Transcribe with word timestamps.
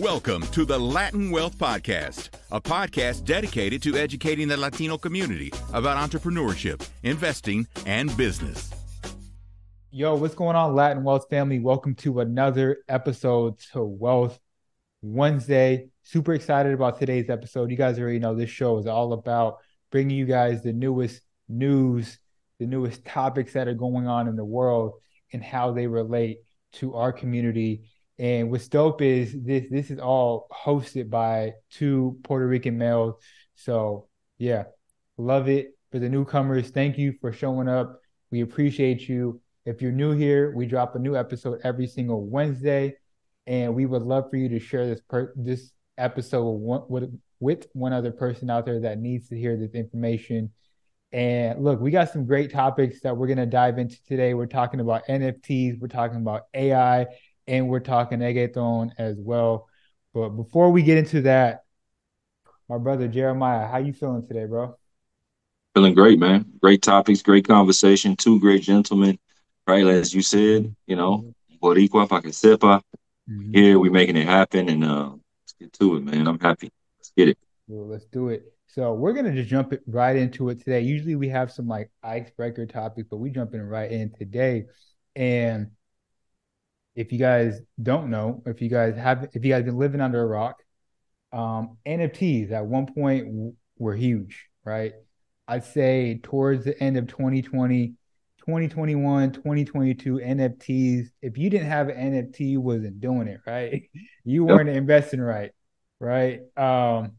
Welcome 0.00 0.42
to 0.52 0.64
the 0.64 0.78
Latin 0.78 1.32
Wealth 1.32 1.58
Podcast, 1.58 2.28
a 2.52 2.60
podcast 2.60 3.24
dedicated 3.24 3.82
to 3.82 3.96
educating 3.96 4.46
the 4.46 4.56
Latino 4.56 4.96
community 4.96 5.52
about 5.72 5.96
entrepreneurship, 5.96 6.88
investing, 7.02 7.66
and 7.84 8.16
business. 8.16 8.70
Yo, 9.90 10.14
what's 10.14 10.36
going 10.36 10.54
on, 10.54 10.76
Latin 10.76 11.02
Wealth 11.02 11.28
family? 11.28 11.58
Welcome 11.58 11.96
to 11.96 12.20
another 12.20 12.78
episode 12.88 13.58
to 13.72 13.82
Wealth 13.82 14.38
Wednesday. 15.02 15.88
Super 16.04 16.32
excited 16.34 16.74
about 16.74 17.00
today's 17.00 17.28
episode. 17.28 17.68
You 17.68 17.76
guys 17.76 17.98
already 17.98 18.20
know 18.20 18.36
this 18.36 18.50
show 18.50 18.78
is 18.78 18.86
all 18.86 19.12
about 19.14 19.56
bringing 19.90 20.16
you 20.16 20.26
guys 20.26 20.62
the 20.62 20.72
newest 20.72 21.22
news, 21.48 22.20
the 22.60 22.66
newest 22.66 23.04
topics 23.04 23.54
that 23.54 23.66
are 23.66 23.74
going 23.74 24.06
on 24.06 24.28
in 24.28 24.36
the 24.36 24.44
world, 24.44 24.92
and 25.32 25.42
how 25.42 25.72
they 25.72 25.88
relate 25.88 26.38
to 26.74 26.94
our 26.94 27.12
community 27.12 27.82
and 28.18 28.50
what's 28.50 28.68
dope 28.68 29.00
is 29.00 29.34
this 29.44 29.66
this 29.70 29.90
is 29.90 29.98
all 29.98 30.48
hosted 30.52 31.08
by 31.08 31.54
two 31.70 32.18
Puerto 32.24 32.46
Rican 32.46 32.76
males. 32.76 33.14
So 33.54 34.08
yeah, 34.38 34.64
love 35.16 35.48
it. 35.48 35.74
For 35.90 35.98
the 35.98 36.08
newcomers, 36.08 36.70
thank 36.70 36.98
you 36.98 37.14
for 37.20 37.32
showing 37.32 37.68
up. 37.68 38.00
We 38.30 38.42
appreciate 38.42 39.08
you. 39.08 39.40
If 39.64 39.80
you're 39.80 39.92
new 39.92 40.12
here, 40.12 40.54
we 40.54 40.66
drop 40.66 40.94
a 40.96 40.98
new 40.98 41.16
episode 41.16 41.60
every 41.64 41.86
single 41.86 42.26
Wednesday, 42.26 42.96
and 43.46 43.74
we 43.74 43.86
would 43.86 44.02
love 44.02 44.30
for 44.30 44.36
you 44.36 44.48
to 44.50 44.58
share 44.58 44.86
this 44.86 45.00
per- 45.08 45.32
this 45.36 45.72
episode 45.96 46.50
with 46.88 47.18
with 47.40 47.66
one 47.72 47.92
other 47.92 48.10
person 48.10 48.50
out 48.50 48.66
there 48.66 48.80
that 48.80 48.98
needs 48.98 49.28
to 49.28 49.38
hear 49.38 49.56
this 49.56 49.74
information. 49.74 50.50
And 51.12 51.62
look, 51.62 51.80
we 51.80 51.90
got 51.90 52.10
some 52.10 52.26
great 52.26 52.52
topics 52.52 53.00
that 53.00 53.16
we're 53.16 53.28
going 53.28 53.38
to 53.38 53.46
dive 53.46 53.78
into 53.78 53.96
today. 54.04 54.34
We're 54.34 54.46
talking 54.46 54.80
about 54.80 55.06
NFTs, 55.06 55.80
we're 55.80 55.88
talking 55.88 56.18
about 56.18 56.42
AI, 56.52 57.06
and 57.48 57.68
we're 57.68 57.80
talking 57.80 58.20
reggaeton 58.20 58.92
as 58.98 59.16
well. 59.18 59.68
But 60.14 60.30
before 60.30 60.70
we 60.70 60.82
get 60.82 60.98
into 60.98 61.22
that, 61.22 61.64
my 62.68 62.78
brother 62.78 63.08
Jeremiah, 63.08 63.66
how 63.66 63.78
you 63.78 63.92
feeling 63.92 64.26
today, 64.26 64.44
bro? 64.44 64.76
Feeling 65.74 65.94
great, 65.94 66.18
man. 66.18 66.44
Great 66.60 66.82
topics, 66.82 67.22
great 67.22 67.46
conversation, 67.46 68.16
two 68.16 68.38
great 68.40 68.62
gentlemen, 68.62 69.18
right? 69.66 69.86
As 69.86 70.12
you 70.12 70.22
said, 70.22 70.74
you 70.86 70.96
know, 70.96 71.34
Boricua 71.62 72.08
pa 72.08 72.20
que 72.20 72.30
sepa. 72.30 72.82
Mm-hmm. 73.28 73.54
Here 73.54 73.78
we 73.78 73.90
making 73.90 74.16
it 74.16 74.26
happen, 74.26 74.68
and 74.68 74.84
uh, 74.84 75.10
let's 75.10 75.52
get 75.58 75.72
to 75.74 75.96
it, 75.96 76.04
man. 76.04 76.26
I'm 76.26 76.38
happy. 76.38 76.70
Let's 76.98 77.12
get 77.16 77.28
it. 77.28 77.38
Well, 77.66 77.86
let's 77.86 78.06
do 78.06 78.28
it. 78.28 78.52
So 78.66 78.94
we're 78.94 79.12
gonna 79.12 79.34
just 79.34 79.48
jump 79.48 79.72
it 79.72 79.82
right 79.86 80.16
into 80.16 80.50
it 80.50 80.58
today. 80.58 80.80
Usually 80.80 81.16
we 81.16 81.28
have 81.28 81.50
some 81.50 81.68
like 81.68 81.90
icebreaker 82.02 82.66
topics, 82.66 83.08
but 83.10 83.16
we 83.16 83.30
jumping 83.30 83.62
right 83.62 83.90
in 83.90 84.10
today. 84.12 84.66
And 85.16 85.70
if 86.98 87.12
you 87.12 87.18
guys 87.18 87.60
don't 87.80 88.10
know, 88.10 88.42
if 88.44 88.60
you 88.60 88.68
guys 88.68 88.96
have, 88.96 89.28
if 89.32 89.44
you 89.44 89.52
guys 89.52 89.62
been 89.62 89.78
living 89.78 90.00
under 90.00 90.20
a 90.20 90.26
rock, 90.26 90.64
um, 91.32 91.78
NFTs 91.86 92.50
at 92.50 92.66
one 92.66 92.92
point 92.92 93.54
were 93.78 93.94
huge, 93.94 94.46
right? 94.64 94.94
I'd 95.46 95.62
say 95.62 96.18
towards 96.24 96.64
the 96.64 96.76
end 96.82 96.96
of 96.96 97.06
2020, 97.06 97.94
2021, 98.38 99.30
2022, 99.30 100.14
NFTs, 100.16 101.06
if 101.22 101.38
you 101.38 101.48
didn't 101.48 101.68
have 101.68 101.88
an 101.88 102.14
NFT, 102.14 102.40
you 102.40 102.60
wasn't 102.60 103.00
doing 103.00 103.28
it, 103.28 103.40
right? 103.46 103.88
You 104.24 104.44
weren't 104.44 104.68
yep. 104.68 104.76
investing 104.76 105.22
right, 105.22 105.52
right? 106.00 106.40
Um, 106.54 107.12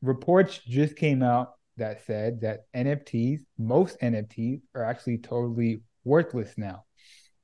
reports 0.00 0.58
just 0.66 0.96
came 0.96 1.22
out 1.22 1.56
that 1.76 2.06
said 2.06 2.40
that 2.40 2.60
NFTs, 2.74 3.40
most 3.58 4.00
NFTs, 4.00 4.62
are 4.74 4.84
actually 4.84 5.18
totally 5.18 5.82
worthless 6.04 6.54
now 6.56 6.84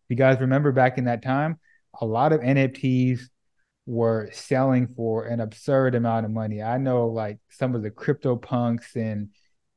you 0.08 0.16
guys 0.16 0.40
remember 0.40 0.72
back 0.72 0.98
in 0.98 1.04
that 1.04 1.22
time, 1.22 1.58
a 2.00 2.06
lot 2.06 2.32
of 2.32 2.40
NFTs 2.40 3.20
were 3.86 4.28
selling 4.32 4.86
for 4.86 5.24
an 5.24 5.40
absurd 5.40 5.94
amount 5.94 6.26
of 6.26 6.32
money. 6.32 6.62
I 6.62 6.78
know 6.78 7.06
like 7.06 7.38
some 7.48 7.74
of 7.74 7.82
the 7.82 7.90
crypto 7.90 8.36
punks 8.36 8.96
and 8.96 9.30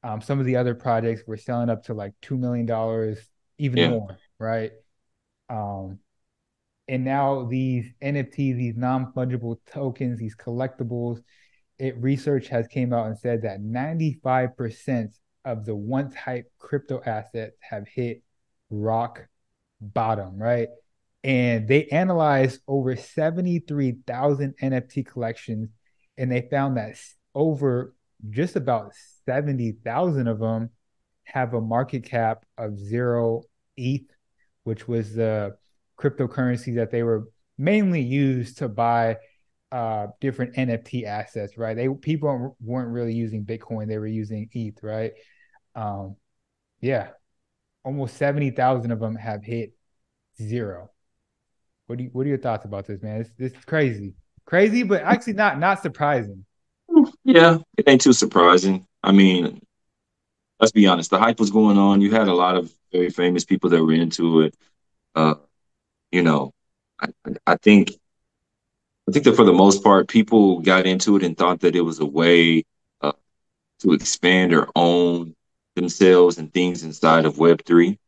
um, 0.04 0.22
some 0.22 0.40
of 0.40 0.46
the 0.46 0.58
other 0.58 0.76
projects 0.76 1.24
were 1.26 1.38
selling 1.38 1.70
up 1.70 1.86
to 1.86 1.94
like 1.94 2.14
two 2.22 2.38
million 2.38 2.66
dollars, 2.66 3.18
even 3.58 3.78
yeah. 3.78 3.90
more, 3.90 4.18
right? 4.40 4.72
Um, 5.50 6.00
and 6.88 7.06
now 7.06 7.46
these 7.46 7.94
NFTs, 8.02 8.58
these 8.58 8.76
non 8.76 9.14
fungible 9.14 9.58
tokens, 9.72 10.20
these 10.20 10.36
collectibles, 10.36 11.22
it 11.80 11.96
research 11.98 12.48
has 12.50 12.68
came 12.68 12.92
out 12.92 13.08
and 13.08 13.18
said 13.18 13.44
that 13.44 13.62
95% 13.62 15.14
of 15.46 15.66
the 15.66 15.76
once 15.76 16.14
hype 16.14 16.52
crypto 16.60 17.02
assets 17.06 17.56
have 17.62 17.88
hit 17.88 18.24
rock 18.70 19.26
bottom, 19.82 20.38
right? 20.38 20.70
And 21.24 21.68
they 21.68 21.88
analyzed 21.88 22.62
over 22.68 22.96
73,000 22.96 24.56
NFT 24.62 25.06
collections 25.06 25.70
and 26.18 26.32
they 26.32 26.48
found 26.50 26.78
that 26.78 26.96
over 27.36 27.94
just 28.30 28.56
about 28.56 28.94
70,000 29.26 30.28
of 30.28 30.40
them 30.40 30.70
have 31.24 31.54
a 31.54 31.62
market 31.62 32.04
cap 32.04 32.46
of 32.58 32.78
zero 32.78 33.44
ETH, 33.78 34.10
which 34.64 34.88
was 34.88 35.16
the 35.16 35.56
cryptocurrency 35.98 36.76
that 36.76 36.92
they 36.92 37.04
were 37.04 37.28
mainly 37.58 38.02
used 38.02 38.58
to 38.58 38.68
buy 38.68 39.18
uh, 39.72 40.08
different 40.20 40.56
NFT 40.56 41.06
assets, 41.06 41.58
right? 41.58 41.76
They 41.76 41.88
people 41.88 42.58
weren't 42.60 42.90
really 42.90 43.14
using 43.14 43.46
Bitcoin; 43.46 43.88
they 43.88 43.98
were 43.98 44.08
using 44.08 44.50
ETH, 44.52 44.84
right? 44.84 45.14
Um, 45.76 46.18
yeah, 46.82 47.12
almost 47.84 48.18
70,000 48.18 48.92
of 48.92 49.00
them 49.00 49.16
have 49.16 49.44
hit 49.44 49.74
zero. 50.42 50.92
What 51.88 51.98
do 51.98 52.06
you, 52.06 52.10
what 52.14 52.26
are 52.26 52.30
your 52.30 52.38
thoughts 52.38 52.66
about 52.66 52.88
this, 52.88 53.02
man? 53.02 53.20
This 53.20 53.32
this 53.38 53.52
is 53.54 53.66
crazy. 53.66 54.14
Crazy, 54.46 54.84
but 54.84 55.02
actually 55.04 55.34
not 55.34 55.60
not 55.60 55.82
surprising. 55.82 56.46
Yeah, 57.24 57.58
it 57.78 57.88
ain't 57.88 58.02
too 58.02 58.14
surprising. 58.14 58.86
I 59.04 59.12
mean, 59.12 59.62
let's 60.60 60.72
be 60.72 60.88
honest, 60.88 61.10
the 61.10 61.20
hype 61.20 61.40
was 61.40 61.52
going 61.52 61.78
on. 61.78 62.02
You 62.02 62.12
had 62.12 62.28
a 62.28 62.34
lot 62.34 62.56
of 62.56 62.74
very 62.92 63.10
famous 63.10 63.44
people 63.44 63.70
that 63.72 63.84
were 63.84 63.94
into 63.94 64.42
it. 64.42 64.56
Uh, 65.16 65.36
you 66.12 66.24
know, 66.24 66.54
I, 67.00 67.10
I 67.46 67.56
think 67.58 67.92
I 69.08 69.12
think 69.12 69.26
that 69.26 69.36
for 69.36 69.46
the 69.46 69.54
most 69.54 69.84
part, 69.84 70.08
people 70.08 70.62
got 70.62 70.86
into 70.86 71.18
it 71.18 71.24
and 71.24 71.38
thought 71.38 71.62
that 71.62 71.76
it 71.76 71.82
was 71.82 72.00
a 72.00 72.06
way 72.06 72.64
uh, 73.02 73.14
to 73.80 73.94
expand 73.94 74.54
or 74.54 74.70
own 74.76 75.36
themselves 75.82 76.38
and 76.38 76.54
things 76.54 76.84
inside 76.84 77.26
of 77.26 77.38
Web 77.38 77.64
three, 77.66 78.00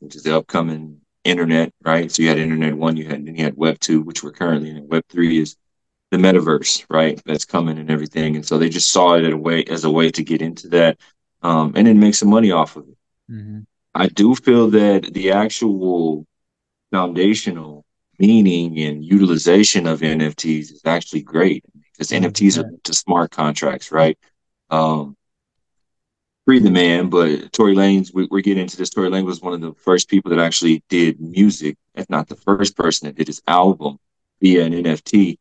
which 0.00 0.16
is 0.16 0.22
the 0.22 0.36
upcoming 0.36 1.00
internet, 1.24 1.72
right? 1.82 2.10
So 2.10 2.22
you 2.22 2.28
had 2.28 2.38
internet 2.38 2.76
one, 2.76 2.96
you 2.96 3.08
had 3.08 3.26
then 3.26 3.36
you 3.36 3.44
had 3.44 3.56
Web 3.56 3.78
two, 3.80 4.02
which 4.02 4.22
we're 4.22 4.32
currently 4.32 4.70
in. 4.70 4.88
Web 4.88 5.04
three 5.08 5.40
is 5.40 5.56
the 6.10 6.18
metaverse, 6.18 6.84
right? 6.90 7.20
That's 7.24 7.44
coming 7.44 7.78
and 7.78 7.90
everything. 7.90 8.36
And 8.36 8.46
so 8.46 8.58
they 8.58 8.68
just 8.68 8.92
saw 8.92 9.14
it 9.14 9.24
as 9.24 9.32
a 9.32 9.36
way 9.36 9.64
as 9.64 9.84
a 9.84 9.90
way 9.90 10.10
to 10.10 10.22
get 10.22 10.42
into 10.42 10.68
that, 10.68 10.98
um, 11.42 11.72
and 11.74 11.86
then 11.86 11.98
make 11.98 12.14
some 12.14 12.30
money 12.30 12.52
off 12.52 12.76
of 12.76 12.88
it. 12.88 12.96
Mm-hmm. 13.30 13.60
I 13.94 14.08
do 14.08 14.34
feel 14.34 14.70
that 14.70 15.12
the 15.12 15.32
actual 15.32 16.26
foundational 16.90 17.84
meaning 18.18 18.78
and 18.78 19.04
utilization 19.04 19.86
of 19.86 20.00
NFTs 20.00 20.72
is 20.72 20.82
actually 20.84 21.22
great 21.22 21.64
because 21.92 22.10
NFTs 22.10 22.62
are 22.62 22.70
to 22.84 22.94
smart 22.94 23.30
contracts, 23.30 23.90
right? 23.90 24.18
Um, 24.70 25.16
free 26.44 26.58
the 26.58 26.70
man, 26.70 27.08
but 27.08 27.52
Tory 27.52 27.74
Lanez, 27.74 28.12
we, 28.12 28.28
are 28.30 28.40
getting 28.40 28.62
into 28.62 28.76
this. 28.76 28.90
Tory 28.90 29.08
Lanez 29.08 29.24
was 29.24 29.40
one 29.40 29.54
of 29.54 29.60
the 29.60 29.74
first 29.74 30.08
people 30.08 30.30
that 30.30 30.40
actually 30.40 30.82
did 30.88 31.20
music, 31.20 31.76
if 31.94 32.08
not 32.10 32.28
the 32.28 32.36
first 32.36 32.76
person 32.76 33.06
that 33.06 33.16
did 33.16 33.28
his 33.28 33.42
album 33.46 33.98
via 34.40 34.64
an 34.64 34.72
NFT, 34.72 35.38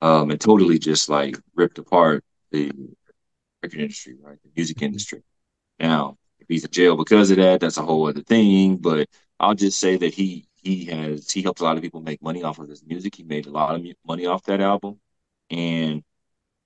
um, 0.00 0.30
and 0.30 0.40
totally 0.40 0.78
just 0.78 1.08
like 1.08 1.36
ripped 1.54 1.78
apart 1.78 2.24
the 2.52 2.70
record 3.62 3.80
industry, 3.80 4.16
right? 4.22 4.38
The 4.42 4.50
music 4.56 4.80
industry. 4.82 5.22
Now, 5.78 6.16
if 6.38 6.46
he's 6.48 6.64
in 6.64 6.70
jail 6.70 6.96
because 6.96 7.30
of 7.30 7.38
that, 7.38 7.60
that's 7.60 7.78
a 7.78 7.82
whole 7.82 8.08
other 8.08 8.22
thing. 8.22 8.76
But 8.76 9.08
I'll 9.40 9.54
just 9.54 9.80
say 9.80 9.96
that 9.96 10.14
he 10.14 10.46
he 10.56 10.84
has 10.86 11.30
he 11.30 11.42
helped 11.42 11.60
a 11.60 11.64
lot 11.64 11.76
of 11.76 11.82
people 11.82 12.00
make 12.00 12.22
money 12.22 12.42
off 12.42 12.58
of 12.58 12.68
his 12.68 12.84
music. 12.84 13.16
He 13.16 13.24
made 13.24 13.46
a 13.46 13.50
lot 13.50 13.74
of 13.74 13.84
money 14.06 14.26
off 14.26 14.44
that 14.44 14.60
album, 14.60 15.00
and 15.50 16.02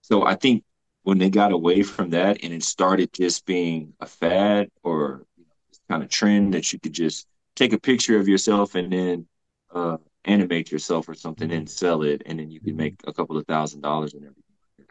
so 0.02 0.25
I 0.25 0.34
think 0.34 0.64
when 1.08 1.16
they 1.16 1.31
got 1.31 1.52
away 1.52 1.82
from 1.82 2.10
that 2.10 2.44
and 2.44 2.52
it 2.52 2.62
started 2.62 3.10
just 3.14 3.46
being 3.46 3.94
a 3.99 4.05
fad 4.05 4.69
or 4.82 5.25
you 5.38 5.44
know, 5.46 5.55
kind 5.88 6.02
of 6.02 6.10
trend 6.10 6.52
that 6.52 6.70
you 6.70 6.78
could 6.78 6.93
just 6.93 7.26
take 7.56 7.72
a 7.72 7.81
picture 7.81 8.19
of 8.19 8.28
yourself 8.28 8.75
and 8.75 8.93
then 8.93 9.26
uh, 9.75 9.96
animate 10.26 10.70
yourself 10.70 11.08
or 11.08 11.14
something 11.14 11.50
and 11.50 11.70
sell 11.70 12.02
it, 12.02 12.20
and 12.26 12.38
then 12.38 12.50
you 12.50 12.60
could 12.60 12.76
make 12.76 13.00
a 13.06 13.12
couple 13.14 13.38
of 13.38 13.46
thousand 13.46 13.81
dollars 13.81 14.12
and 14.12 14.22
everything. 14.22 14.43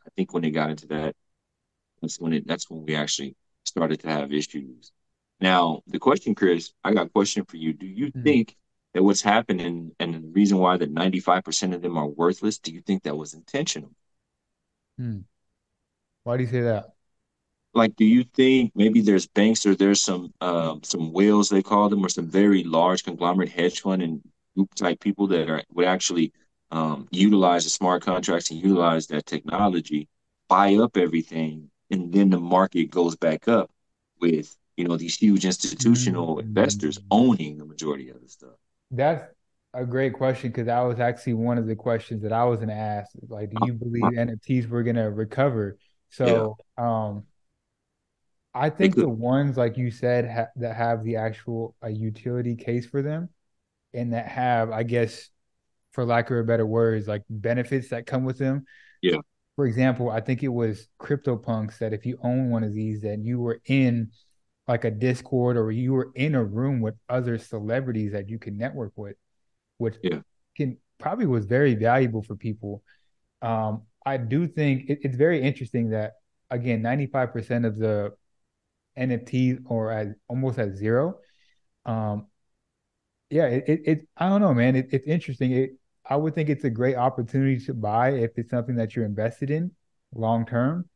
I 0.08 0.10
think 0.16 0.34
when 0.34 0.42
they 0.42 0.50
got 0.50 0.72
into 0.72 0.88
that, 0.88 1.16
that's 2.02 2.20
when 2.20 2.34
it 2.34 2.48
that's 2.48 2.68
when 2.68 2.84
we 2.84 2.96
actually 2.96 3.36
started 3.64 4.00
to 4.00 4.10
have 4.10 4.34
issues. 4.34 4.92
Now, 5.40 5.84
the 5.86 6.00
question, 6.00 6.34
Chris, 6.34 6.74
I 6.84 6.96
got 6.96 7.06
a 7.06 7.10
question 7.10 7.46
for 7.46 7.58
you. 7.58 7.74
Do 7.74 7.86
you 7.86 8.08
mm-hmm. 8.08 8.24
think 8.24 8.56
that 8.96 9.04
what's 9.04 9.22
happening 9.22 9.92
and 10.00 10.16
the 10.16 10.30
reason 10.30 10.58
why 10.58 10.78
that 10.78 10.92
95% 10.92 11.76
of 11.76 11.84
them 11.84 11.96
are 11.96 12.08
worthless, 12.08 12.58
do 12.58 12.74
you 12.74 12.82
think 12.82 13.04
that 13.04 13.16
was 13.16 13.36
intentional? 13.36 13.92
Hmm. 14.98 15.20
Why 16.28 16.36
do 16.36 16.44
you 16.44 16.50
say 16.50 16.60
that? 16.60 16.90
Like, 17.74 17.96
do 17.96 18.04
you 18.04 18.26
think 18.26 18.74
maybe 18.76 19.00
there's 19.00 19.28
banks 19.28 19.66
or 19.66 19.76
there's 19.76 20.04
some 20.04 20.34
um, 20.42 20.82
some 20.84 21.14
whales 21.14 21.48
they 21.48 21.64
call 21.64 21.88
them, 21.88 22.06
or 22.06 22.10
some 22.10 22.28
very 22.28 22.66
large 22.66 23.06
conglomerate 23.06 23.48
hedge 23.48 23.80
fund 23.80 24.02
and 24.02 24.22
group 24.54 24.76
type 24.76 25.00
people 25.00 25.28
that 25.28 25.50
are 25.50 25.64
would 25.72 25.86
actually 25.86 26.34
um, 26.70 27.08
utilize 27.12 27.64
the 27.64 27.70
smart 27.70 28.02
contracts 28.04 28.52
and 28.52 28.62
utilize 28.62 29.08
that 29.08 29.26
technology, 29.26 30.10
buy 30.50 30.76
up 30.76 30.98
everything, 30.98 31.72
and 31.92 32.12
then 32.12 32.30
the 32.30 32.40
market 32.42 32.92
goes 32.92 33.16
back 33.16 33.48
up 33.48 33.72
with 34.20 34.54
you 34.76 34.86
know 34.86 34.98
these 34.98 35.16
huge 35.16 35.46
institutional 35.46 36.36
mm-hmm. 36.36 36.48
investors 36.50 37.00
owning 37.10 37.58
the 37.58 37.66
majority 37.66 38.10
of 38.10 38.20
the 38.20 38.28
stuff. 38.28 38.58
That's 38.92 39.24
a 39.74 39.86
great 39.86 40.12
question 40.12 40.50
because 40.50 40.66
that 40.66 40.82
was 40.82 41.00
actually 41.00 41.36
one 41.36 41.58
of 41.58 41.68
the 41.68 41.76
questions 41.78 42.22
that 42.24 42.34
I 42.34 42.44
was 42.44 42.58
going 42.58 42.68
to 42.68 42.76
ask. 42.76 43.12
Like, 43.30 43.50
do 43.50 43.66
you 43.66 43.72
believe 43.72 44.04
NFTs 44.04 44.68
were 44.68 44.84
going 44.84 44.98
to 44.98 45.10
recover? 45.10 45.78
So, 46.10 46.58
yeah. 46.78 47.06
um, 47.08 47.24
I 48.54 48.70
think 48.70 48.96
the 48.96 49.08
ones 49.08 49.56
like 49.56 49.78
you 49.78 49.92
said 49.92 50.30
ha- 50.30 50.52
that 50.56 50.76
have 50.76 51.04
the 51.04 51.18
actual 51.18 51.76
a 51.82 51.90
utility 51.90 52.56
case 52.56 52.88
for 52.88 53.02
them, 53.02 53.30
and 53.94 54.14
that 54.14 54.28
have, 54.28 54.72
I 54.72 54.84
guess, 54.84 55.30
for 55.92 56.06
lack 56.06 56.30
of 56.32 56.38
a 56.38 56.44
better 56.44 56.66
words, 56.66 57.08
like 57.08 57.24
benefits 57.30 57.90
that 57.90 58.06
come 58.06 58.24
with 58.24 58.38
them. 58.38 58.66
Yeah. 59.02 59.18
For 59.56 59.66
example, 59.66 60.10
I 60.10 60.22
think 60.22 60.44
it 60.44 60.50
was 60.50 60.88
CryptoPunks 61.00 61.80
that 61.80 61.94
if 61.94 62.06
you 62.06 62.20
own 62.22 62.50
one 62.52 62.64
of 62.64 62.74
these, 62.74 63.02
that 63.02 63.20
you 63.20 63.40
were 63.40 63.60
in 63.66 64.12
like 64.68 64.86
a 64.86 64.92
Discord 64.92 65.58
or 65.58 65.72
you 65.72 65.94
were 65.94 66.12
in 66.14 66.36
a 66.36 66.44
room 66.44 66.82
with 66.82 66.96
other 67.10 67.38
celebrities 67.38 68.12
that 68.12 68.30
you 68.30 68.38
can 68.38 68.58
network 68.58 68.92
with, 68.96 69.16
which 69.78 69.96
yeah. 70.04 70.20
can 70.56 70.78
probably 71.00 71.26
was 71.26 71.46
very 71.46 71.74
valuable 71.74 72.22
for 72.22 72.36
people. 72.36 72.84
Um, 73.42 73.84
I 74.08 74.16
do 74.16 74.48
think 74.48 74.90
it, 74.90 75.00
it's 75.02 75.18
very 75.18 75.42
interesting 75.42 75.90
that 75.90 76.14
again, 76.50 76.82
95% 76.82 77.66
of 77.66 77.78
the 77.78 78.14
NFTs 78.98 79.70
are 79.70 79.92
at 79.92 80.08
almost 80.30 80.60
at 80.60 80.76
zero. 80.76 81.20
Um, 81.86 82.28
yeah, 83.30 83.48
it, 83.48 83.64
it, 83.68 83.82
it, 83.86 84.08
I 84.16 84.30
don't 84.30 84.40
know, 84.40 84.54
man. 84.54 84.78
It, 84.78 84.88
it's 84.92 85.08
interesting. 85.08 85.52
It, 85.52 85.72
I 86.10 86.16
would 86.16 86.36
think 86.36 86.48
it's 86.48 86.64
a 86.64 86.70
great 86.70 86.96
opportunity 86.96 87.60
to 87.66 87.74
buy 87.74 88.12
if 88.12 88.32
it's 88.38 88.50
something 88.50 88.76
that 88.76 88.96
you're 88.96 89.06
invested 89.06 89.52
in 89.52 89.72
long 90.16 90.46
term. 90.46 90.88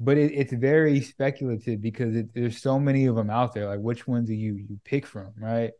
But 0.00 0.18
it, 0.18 0.32
it's 0.32 0.52
very 0.52 1.00
speculative 1.00 1.80
because 1.80 2.16
it, 2.16 2.34
there's 2.34 2.60
so 2.60 2.80
many 2.80 3.06
of 3.06 3.14
them 3.14 3.30
out 3.30 3.54
there. 3.54 3.68
Like, 3.68 3.78
which 3.78 4.08
ones 4.08 4.26
do 4.26 4.34
you 4.34 4.56
you 4.56 4.80
pick 4.84 5.06
from, 5.06 5.30
right? 5.38 5.70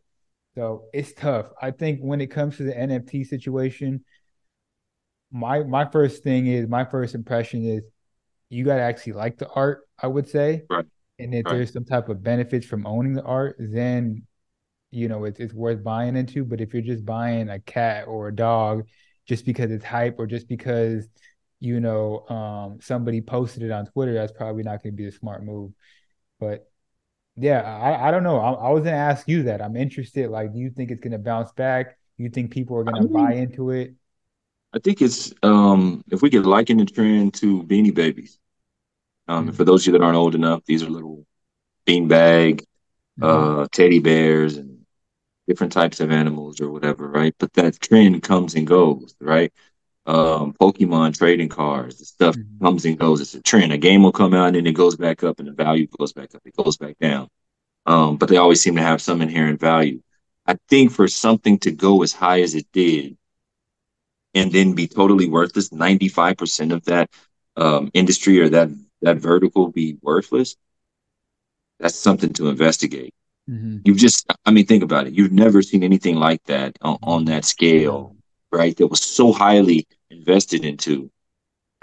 So 0.55 0.84
it's 0.93 1.12
tough. 1.12 1.50
I 1.61 1.73
think 1.73 1.99
when 2.00 2.20
it 2.20 2.29
comes 2.29 2.58
to 2.58 2.62
the 2.62 2.79
NFT 2.79 3.26
situation, 3.26 4.05
my 5.32 5.62
my 5.62 5.87
first 5.87 6.23
thing 6.23 6.46
is 6.46 6.69
my 6.69 6.84
first 6.84 7.14
impression 7.14 7.64
is 7.64 7.82
you 8.50 8.64
got 8.64 8.76
to 8.76 8.82
actually 8.82 9.14
like 9.14 9.38
the 9.38 9.49
art. 9.49 9.88
I 10.00 10.06
would 10.06 10.29
say, 10.29 10.64
right. 10.69 10.84
and 11.19 11.34
if 11.34 11.46
right. 11.46 11.55
there's 11.55 11.73
some 11.73 11.84
type 11.84 12.08
of 12.08 12.23
benefits 12.23 12.67
from 12.67 12.87
owning 12.87 13.14
the 13.14 13.23
art, 13.23 13.56
then 13.58 14.26
you 14.90 15.08
know 15.08 15.25
it's 15.25 15.40
it's 15.40 15.55
worth 15.55 15.82
buying 15.82 16.17
into. 16.17 16.44
But 16.44 16.61
if 16.61 16.75
you're 16.75 16.82
just 16.82 17.06
buying 17.06 17.49
a 17.49 17.58
cat 17.58 18.06
or 18.06 18.29
a 18.29 18.34
dog 18.34 18.87
just 19.26 19.46
because 19.46 19.70
it's 19.70 19.84
hype 19.84 20.17
or 20.19 20.26
just 20.26 20.49
because 20.49 21.08
you 21.61 21.81
know 21.81 22.29
um, 22.29 22.79
somebody 22.82 23.23
posted 23.23 23.62
it 23.62 23.70
on 23.70 23.87
Twitter, 23.87 24.12
that's 24.12 24.32
probably 24.32 24.62
not 24.62 24.82
going 24.82 24.93
to 24.93 24.96
be 24.96 25.06
a 25.06 25.12
smart 25.12 25.43
move. 25.43 25.73
But 26.38 26.69
yeah, 27.37 27.62
I, 27.62 28.08
I 28.08 28.11
don't 28.11 28.25
know. 28.25 28.38
I, 28.38 28.52
I 28.52 28.70
was 28.70 28.82
going 28.82 28.94
to 28.94 29.00
ask 29.00 29.26
you 29.26 29.44
that. 29.44 29.62
I'm 29.62 29.76
interested. 29.76 30.29
Like, 30.29 30.52
do 30.52 30.58
you 30.58 30.69
think 30.69 30.90
it's 30.90 31.00
going 31.00 31.12
to 31.12 31.19
bounce 31.19 31.52
back? 31.52 31.96
Do 32.19 32.25
you 32.25 32.29
think 32.29 32.50
people 32.50 32.76
are 32.76 32.84
going 32.84 33.00
to 33.00 33.08
buy 33.08 33.34
into 33.34 33.70
it? 33.70 33.94
I 34.75 34.79
think 34.79 35.03
it's 35.03 35.33
um, 35.43 36.03
if 36.11 36.23
we 36.23 36.31
could 36.31 36.47
liken 36.47 36.79
the 36.79 36.87
trend 36.87 37.35
to 37.35 37.63
Beanie 37.63 37.95
Babies. 37.95 38.39
Um, 39.29 39.47
mm-hmm. 39.47 39.57
For 39.57 39.65
those 39.65 39.83
of 39.83 39.87
you 39.93 39.99
that 39.99 40.05
aren't 40.05 40.17
old 40.17 40.35
enough, 40.35 40.65
these 40.65 40.83
are 40.83 40.91
little 40.91 41.27
beanbag 41.87 42.65
mm-hmm. 43.21 43.25
uh, 43.25 43.67
teddy 43.73 43.99
bears 43.99 44.57
and 44.57 44.85
different 45.47 45.73
types 45.73 46.01
of 46.01 46.11
animals 46.11 46.61
or 46.61 46.71
whatever, 46.71 47.09
right? 47.09 47.35
But 47.39 47.53
that 47.55 47.81
trend 47.81 48.23
comes 48.23 48.55
and 48.55 48.67
goes, 48.67 49.15
right? 49.21 49.53
Um, 50.07 50.55
Pokemon 50.55 51.17
trading 51.17 51.49
cards, 51.49 51.99
the 51.99 52.05
stuff 52.05 52.37
mm-hmm. 52.37 52.65
comes 52.65 52.85
and 52.85 52.99
goes. 52.99 53.21
It's 53.21 53.35
a 53.35 53.43
trend. 53.43 53.73
A 53.73 53.79
game 53.79 54.03
will 54.03 54.13
come 54.13 54.35
out 54.35 54.49
and 54.49 54.57
then 54.57 54.67
it 54.67 54.73
goes 54.73 54.97
back 54.97 55.23
up, 55.23 55.39
and 55.39 55.49
the 55.49 55.53
value 55.53 55.87
goes 55.99 56.13
back 56.13 56.35
up. 56.35 56.43
It 56.45 56.57
goes 56.57 56.77
back 56.77 56.99
down. 56.99 57.29
Um, 57.85 58.17
but 58.17 58.29
they 58.29 58.37
always 58.37 58.61
seem 58.61 58.77
to 58.77 58.83
have 58.83 59.03
some 59.03 59.21
inherent 59.21 59.61
value. 59.61 60.01
I 60.47 60.57
think 60.69 60.93
for 60.93 61.07
something 61.07 61.59
to 61.61 61.71
go 61.71 62.03
as 62.03 62.13
high 62.13 62.41
as 62.41 62.55
it 62.55 62.67
did, 62.73 63.17
and 64.34 64.50
then 64.52 64.75
be 64.75 64.87
totally 64.87 65.29
worthless, 65.29 65.73
ninety 65.73 66.08
five 66.08 66.37
percent 66.37 66.73
of 66.73 66.84
that 66.84 67.11
um, 67.56 67.90
industry 67.94 68.40
or 68.40 68.49
that 68.49 68.70
that 69.02 69.19
vertical 69.19 69.69
be 69.69 69.96
worthless. 70.02 70.56
That's 71.81 71.99
something 71.99 72.32
to 72.34 72.49
investigate. 72.49 73.12
Mm-hmm. 73.50 73.79
You've 73.84 73.96
just, 73.96 74.32
I 74.44 74.52
mean, 74.52 74.67
think 74.67 74.84
about 74.84 75.08
it. 75.08 75.14
You've 75.14 75.32
never 75.32 75.62
seen 75.62 75.82
anything 75.82 76.14
like 76.14 76.44
that 76.44 76.76
on, 76.81 76.99
on 77.02 77.25
that 77.25 77.44
scale, 77.44 78.14
right? 78.52 78.76
That 78.76 78.87
was 78.87 79.02
so 79.02 79.32
highly 79.32 79.88
invested 80.08 80.64
into, 80.64 81.11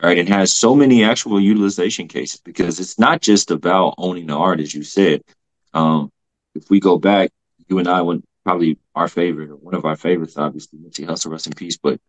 right? 0.02 0.18
And 0.18 0.30
has 0.30 0.54
so 0.54 0.74
many 0.74 1.04
actual 1.04 1.42
utilization 1.42 2.08
cases 2.08 2.40
because 2.40 2.80
it's 2.80 2.98
not 2.98 3.22
just 3.22 3.52
about 3.52 3.96
owning 3.98 4.28
the 4.28 4.38
art, 4.38 4.62
as 4.62 4.74
you 4.74 4.84
said. 4.84 5.22
Um, 5.74 6.10
if 6.56 6.70
we 6.70 6.80
go 6.80 6.98
back, 6.98 7.32
you 7.68 7.80
and 7.80 7.90
I 7.90 8.04
went 8.04 8.24
probably 8.46 8.78
our 8.96 9.10
favorite, 9.10 9.50
or 9.50 9.58
one 9.58 9.76
of 9.76 9.84
our 9.84 9.98
favorites, 9.98 10.38
obviously, 10.38 10.80
Nipsey 10.80 11.06
Hussle, 11.06 11.30
rest 11.30 11.48
in 11.48 11.54
peace. 11.54 11.78
But 11.78 12.00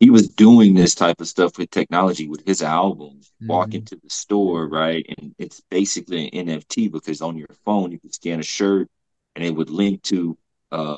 he 0.00 0.08
was 0.08 0.28
doing 0.28 0.74
this 0.74 0.94
type 0.94 1.20
of 1.20 1.28
stuff 1.28 1.58
with 1.58 1.70
technology 1.70 2.26
with 2.26 2.44
his 2.46 2.62
albums. 2.62 3.30
Mm-hmm. 3.36 3.46
Walk 3.48 3.74
into 3.74 3.96
the 3.96 4.08
store, 4.08 4.66
right, 4.66 5.04
and 5.18 5.34
it's 5.38 5.60
basically 5.70 6.30
an 6.32 6.46
NFT 6.46 6.90
because 6.90 7.20
on 7.20 7.36
your 7.36 7.48
phone 7.66 7.92
you 7.92 8.00
could 8.00 8.14
scan 8.14 8.40
a 8.40 8.42
shirt 8.42 8.88
and 9.36 9.44
it 9.44 9.54
would 9.54 9.70
link 9.70 10.02
to 10.04 10.36
uh 10.72 10.96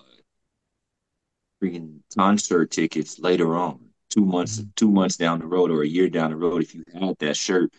freaking 1.60 2.00
concert 2.16 2.70
tickets 2.70 3.18
later 3.18 3.56
on, 3.56 3.80
two 4.08 4.24
months, 4.24 4.58
mm-hmm. 4.58 4.70
two 4.76 4.90
months 4.90 5.16
down 5.16 5.40
the 5.40 5.46
road 5.46 5.70
or 5.70 5.82
a 5.82 5.86
year 5.86 6.08
down 6.08 6.30
the 6.30 6.36
road 6.36 6.62
if 6.62 6.74
you 6.74 6.84
had 6.94 7.16
that 7.18 7.36
shirt. 7.36 7.72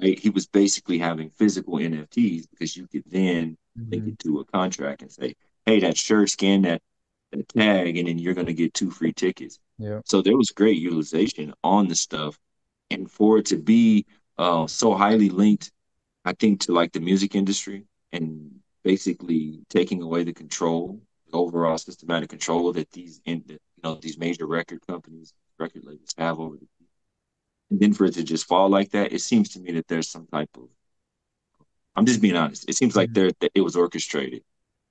Right, 0.00 0.18
he 0.18 0.30
was 0.30 0.46
basically 0.46 0.98
having 0.98 1.30
physical 1.30 1.74
NFTs 1.74 2.46
because 2.50 2.76
you 2.76 2.88
could 2.88 3.04
then 3.06 3.56
mm-hmm. 3.78 3.90
link 3.90 4.08
it 4.08 4.18
to 4.20 4.40
a 4.40 4.44
contract 4.46 5.02
and 5.02 5.12
say, 5.12 5.36
"Hey, 5.66 5.80
that 5.80 5.96
shirt, 5.96 6.30
scan 6.30 6.62
that 6.62 6.82
that 7.32 7.48
tag, 7.50 7.96
and 7.98 8.08
then 8.08 8.18
you're 8.18 8.34
going 8.34 8.48
to 8.48 8.54
get 8.54 8.74
two 8.74 8.90
free 8.90 9.12
tickets." 9.12 9.58
Yeah. 9.78 10.00
So 10.04 10.22
there 10.22 10.36
was 10.36 10.50
great 10.50 10.78
utilization 10.78 11.52
on 11.62 11.88
the 11.88 11.94
stuff, 11.94 12.38
and 12.90 13.10
for 13.10 13.38
it 13.38 13.46
to 13.46 13.56
be 13.56 14.06
uh, 14.38 14.66
so 14.66 14.94
highly 14.94 15.28
linked, 15.28 15.70
I 16.24 16.32
think 16.32 16.60
to 16.62 16.72
like 16.72 16.92
the 16.92 17.00
music 17.00 17.34
industry 17.34 17.84
and 18.12 18.60
basically 18.82 19.60
taking 19.68 20.02
away 20.02 20.24
the 20.24 20.32
control, 20.32 21.00
the 21.30 21.36
overall 21.36 21.78
systematic 21.78 22.30
control 22.30 22.72
that 22.72 22.90
these 22.92 23.20
in, 23.24 23.44
you 23.48 23.58
know 23.82 23.96
these 23.96 24.18
major 24.18 24.46
record 24.46 24.80
companies, 24.86 25.34
record 25.58 25.84
labels 25.84 26.14
have 26.16 26.40
over 26.40 26.56
the 26.56 26.66
and 27.70 27.80
then 27.80 27.92
for 27.92 28.04
it 28.04 28.14
to 28.14 28.22
just 28.22 28.46
fall 28.46 28.68
like 28.68 28.90
that, 28.92 29.12
it 29.12 29.20
seems 29.20 29.50
to 29.50 29.60
me 29.60 29.72
that 29.72 29.88
there's 29.88 30.08
some 30.08 30.26
type 30.32 30.50
of 30.56 30.68
I'm 31.96 32.06
just 32.06 32.20
being 32.20 32.36
honest. 32.36 32.68
It 32.68 32.76
seems 32.76 32.94
like 32.94 33.08
mm-hmm. 33.08 33.14
there 33.14 33.30
that 33.40 33.52
it 33.54 33.62
was 33.62 33.76
orchestrated 33.76 34.42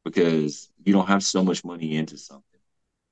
because 0.04 0.70
you 0.84 0.94
don't 0.94 1.08
have 1.08 1.24
so 1.24 1.44
much 1.44 1.64
money 1.64 1.96
into 1.96 2.18
something 2.18 2.55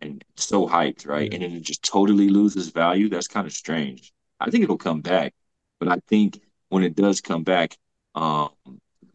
and 0.03 0.23
so 0.35 0.67
hyped, 0.67 1.07
right? 1.07 1.33
And 1.33 1.43
then 1.43 1.51
it 1.51 1.63
just 1.63 1.83
totally 1.83 2.29
loses 2.29 2.69
value. 2.69 3.09
That's 3.09 3.27
kind 3.27 3.47
of 3.47 3.53
strange. 3.53 4.11
I 4.39 4.49
think 4.49 4.63
it'll 4.63 4.77
come 4.77 5.01
back, 5.01 5.33
but 5.79 5.87
I 5.87 5.97
think 6.07 6.39
when 6.69 6.83
it 6.83 6.95
does 6.95 7.21
come 7.21 7.43
back, 7.43 7.77
um, 8.15 8.49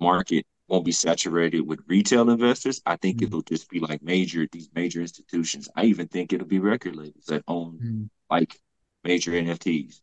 market 0.01 0.47
won't 0.69 0.85
be 0.85 0.93
saturated 0.93 1.61
with 1.61 1.81
retail 1.87 2.31
investors. 2.31 2.81
I 2.85 2.97
think 2.97 3.17
mm-hmm. 3.17 3.27
it'll 3.27 3.43
just 3.43 3.69
be 3.71 3.81
like 3.81 4.03
major 4.03 4.47
these 4.51 4.69
major 4.75 5.01
institutions. 5.01 5.69
I 5.75 5.85
even 5.85 6.09
think 6.09 6.33
it'll 6.33 6.47
be 6.47 6.59
record 6.59 6.97
labels 6.97 7.25
that 7.29 7.43
own 7.49 7.79
mm-hmm. 7.79 8.05
like 8.31 8.59
major 9.05 9.33
NFTs. 9.33 10.01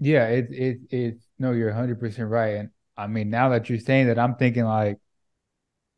Yeah, 0.00 0.26
it 0.28 0.48
it 0.50 0.78
it 0.90 1.18
no, 1.38 1.52
you're 1.52 1.68
100 1.68 2.00
percent 2.00 2.28
right. 2.28 2.56
And 2.56 2.70
I 2.96 3.06
mean, 3.06 3.30
now 3.30 3.50
that 3.50 3.68
you're 3.68 3.78
saying 3.78 4.08
that, 4.08 4.18
I'm 4.18 4.34
thinking 4.36 4.64
like 4.64 4.98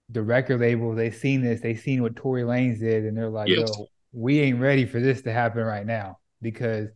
the 0.09 0.23
record 0.23 0.61
labels. 0.61 0.97
They 0.97 1.11
seen 1.11 1.42
this. 1.42 1.61
They 1.61 1.75
seen 1.75 2.02
what 2.02 2.16
Tory 2.16 2.42
Lanez 2.42 2.80
did, 2.80 3.04
and 3.04 3.16
they're 3.16 3.30
like, 3.30 3.49
yes. 3.49 3.71
"Yo, 3.76 3.87
we 4.14 4.40
ain't 4.40 4.61
ready 4.61 4.87
for 4.87 5.00
this 5.00 5.23
to 5.23 5.33
happen 5.33 5.62
right 5.62 5.87
now." 5.87 6.18
Because 6.40 6.88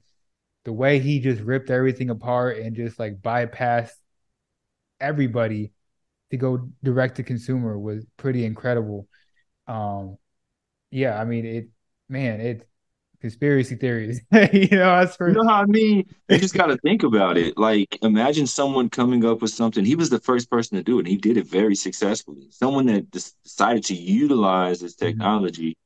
the 0.64 0.72
way 0.72 0.98
he 0.98 1.20
just 1.20 1.42
ripped 1.42 1.70
everything 1.70 2.10
apart 2.10 2.58
and 2.58 2.76
just 2.76 2.98
like 2.98 3.20
bypassed 3.20 3.92
everybody 5.00 5.72
to 6.30 6.36
go 6.36 6.68
direct 6.82 7.16
to 7.16 7.22
consumer 7.22 7.78
was 7.78 8.04
pretty 8.16 8.44
incredible. 8.44 9.08
Um, 9.66 10.18
yeah, 10.90 11.20
I 11.20 11.24
mean 11.24 11.46
it, 11.46 11.68
man. 12.08 12.40
it 12.40 12.68
conspiracy 13.20 13.74
theories. 13.76 14.20
you 14.52 14.68
know, 14.70 14.96
that's 14.98 15.16
for 15.16 15.28
you 15.28 15.34
know 15.34 15.48
how 15.48 15.62
I 15.62 15.66
mean. 15.66 16.04
You 16.28 16.38
just 16.38 16.54
got 16.54 16.66
to 16.66 16.76
think 16.78 17.02
about 17.02 17.36
it. 17.36 17.58
Like, 17.58 17.98
imagine 18.02 18.46
someone 18.46 18.88
coming 18.90 19.24
up 19.24 19.42
with 19.42 19.50
something. 19.50 19.84
He 19.84 19.96
was 19.96 20.10
the 20.10 20.20
first 20.20 20.50
person 20.50 20.76
to 20.76 20.82
do 20.82 20.96
it, 20.96 21.00
and 21.00 21.08
he 21.08 21.16
did 21.16 21.36
it 21.36 21.46
very 21.46 21.74
successfully. 21.74 22.48
Someone 22.50 22.86
that 22.86 23.10
decided 23.10 23.84
to 23.84 23.94
utilize 23.94 24.80
this 24.80 24.94
mm-hmm. 24.96 25.06
technology. 25.06 25.76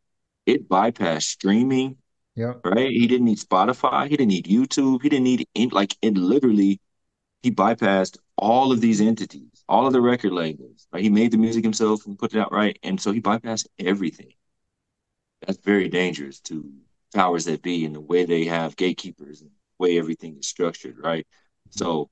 It 0.47 0.69
bypassed 0.69 1.23
streaming. 1.25 1.97
Yeah. 2.35 2.55
Right. 2.65 2.91
He 2.91 3.07
didn't 3.07 3.27
need 3.27 3.39
Spotify. 3.39 4.05
He 4.05 4.17
didn't 4.17 4.29
need 4.29 4.47
YouTube. 4.47 5.03
He 5.03 5.09
didn't 5.09 5.25
need 5.25 5.73
like 5.73 5.97
it. 6.01 6.17
Literally, 6.17 6.81
he 7.43 7.51
bypassed 7.51 8.19
all 8.39 8.73
of 8.73 8.81
these 8.81 9.01
entities, 9.01 9.65
all 9.69 9.87
of 9.87 9.93
the 9.93 10.01
record 10.01 10.33
labels. 10.33 10.87
Right? 10.93 11.03
He 11.03 11.11
made 11.11 11.31
the 11.31 11.39
music 11.39 11.63
himself 11.63 12.07
and 12.07 12.19
put 12.19 12.35
it 12.35 12.41
out 12.41 12.53
right, 12.53 12.79
and 12.83 13.01
so 13.01 13.13
he 13.13 13.21
bypassed 13.21 13.67
everything. 13.79 14.33
That's 15.47 15.59
very 15.59 15.89
dangerous 15.89 16.41
to 16.43 16.71
powers 17.15 17.45
that 17.45 17.63
be 17.63 17.85
and 17.85 17.95
the 17.95 18.01
way 18.01 18.25
they 18.25 18.45
have 18.45 18.77
gatekeepers 18.77 19.43
and 19.43 19.51
the 19.51 19.57
way 19.79 19.99
everything 19.99 20.39
is 20.39 20.49
structured, 20.49 20.97
right? 20.99 21.27
So 21.71 22.11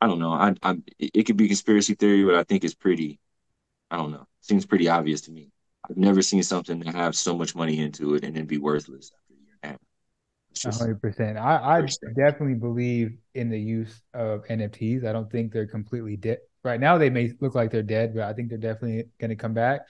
I 0.00 0.06
don't 0.06 0.18
know. 0.18 0.32
I, 0.32 0.54
I 0.62 0.76
it 0.98 1.24
could 1.24 1.36
be 1.36 1.48
conspiracy 1.48 1.94
theory, 1.94 2.24
but 2.24 2.34
I 2.34 2.44
think 2.44 2.64
it's 2.64 2.74
pretty. 2.74 3.18
I 3.90 3.96
don't 3.96 4.12
know. 4.12 4.26
Seems 4.40 4.66
pretty 4.66 4.88
obvious 4.88 5.22
to 5.22 5.30
me. 5.30 5.50
I've 5.88 5.96
never 5.96 6.22
seen 6.22 6.42
something 6.42 6.80
that 6.80 6.94
have 6.94 7.14
so 7.14 7.36
much 7.36 7.54
money 7.54 7.80
into 7.80 8.14
it 8.14 8.24
and 8.24 8.34
then 8.34 8.46
be 8.46 8.58
worthless 8.58 9.12
after 9.14 9.34
a 9.34 9.36
year 9.36 9.58
and 9.62 9.78
a 10.64 10.66
half. 10.68 10.78
hundred 10.78 11.00
percent. 11.00 11.38
I, 11.38 11.78
I 11.78 11.80
definitely 12.16 12.54
believe 12.54 13.16
in 13.34 13.50
the 13.50 13.60
use 13.60 14.02
of 14.14 14.44
NFTs. 14.46 15.04
I 15.04 15.12
don't 15.12 15.30
think 15.30 15.52
they're 15.52 15.66
completely 15.66 16.16
dead. 16.16 16.38
Right 16.64 16.80
now, 16.80 16.98
they 16.98 17.10
may 17.10 17.32
look 17.40 17.54
like 17.54 17.70
they're 17.70 17.82
dead, 17.82 18.14
but 18.14 18.24
I 18.24 18.32
think 18.32 18.48
they're 18.48 18.58
definitely 18.58 19.04
going 19.20 19.30
to 19.30 19.36
come 19.36 19.54
back. 19.54 19.82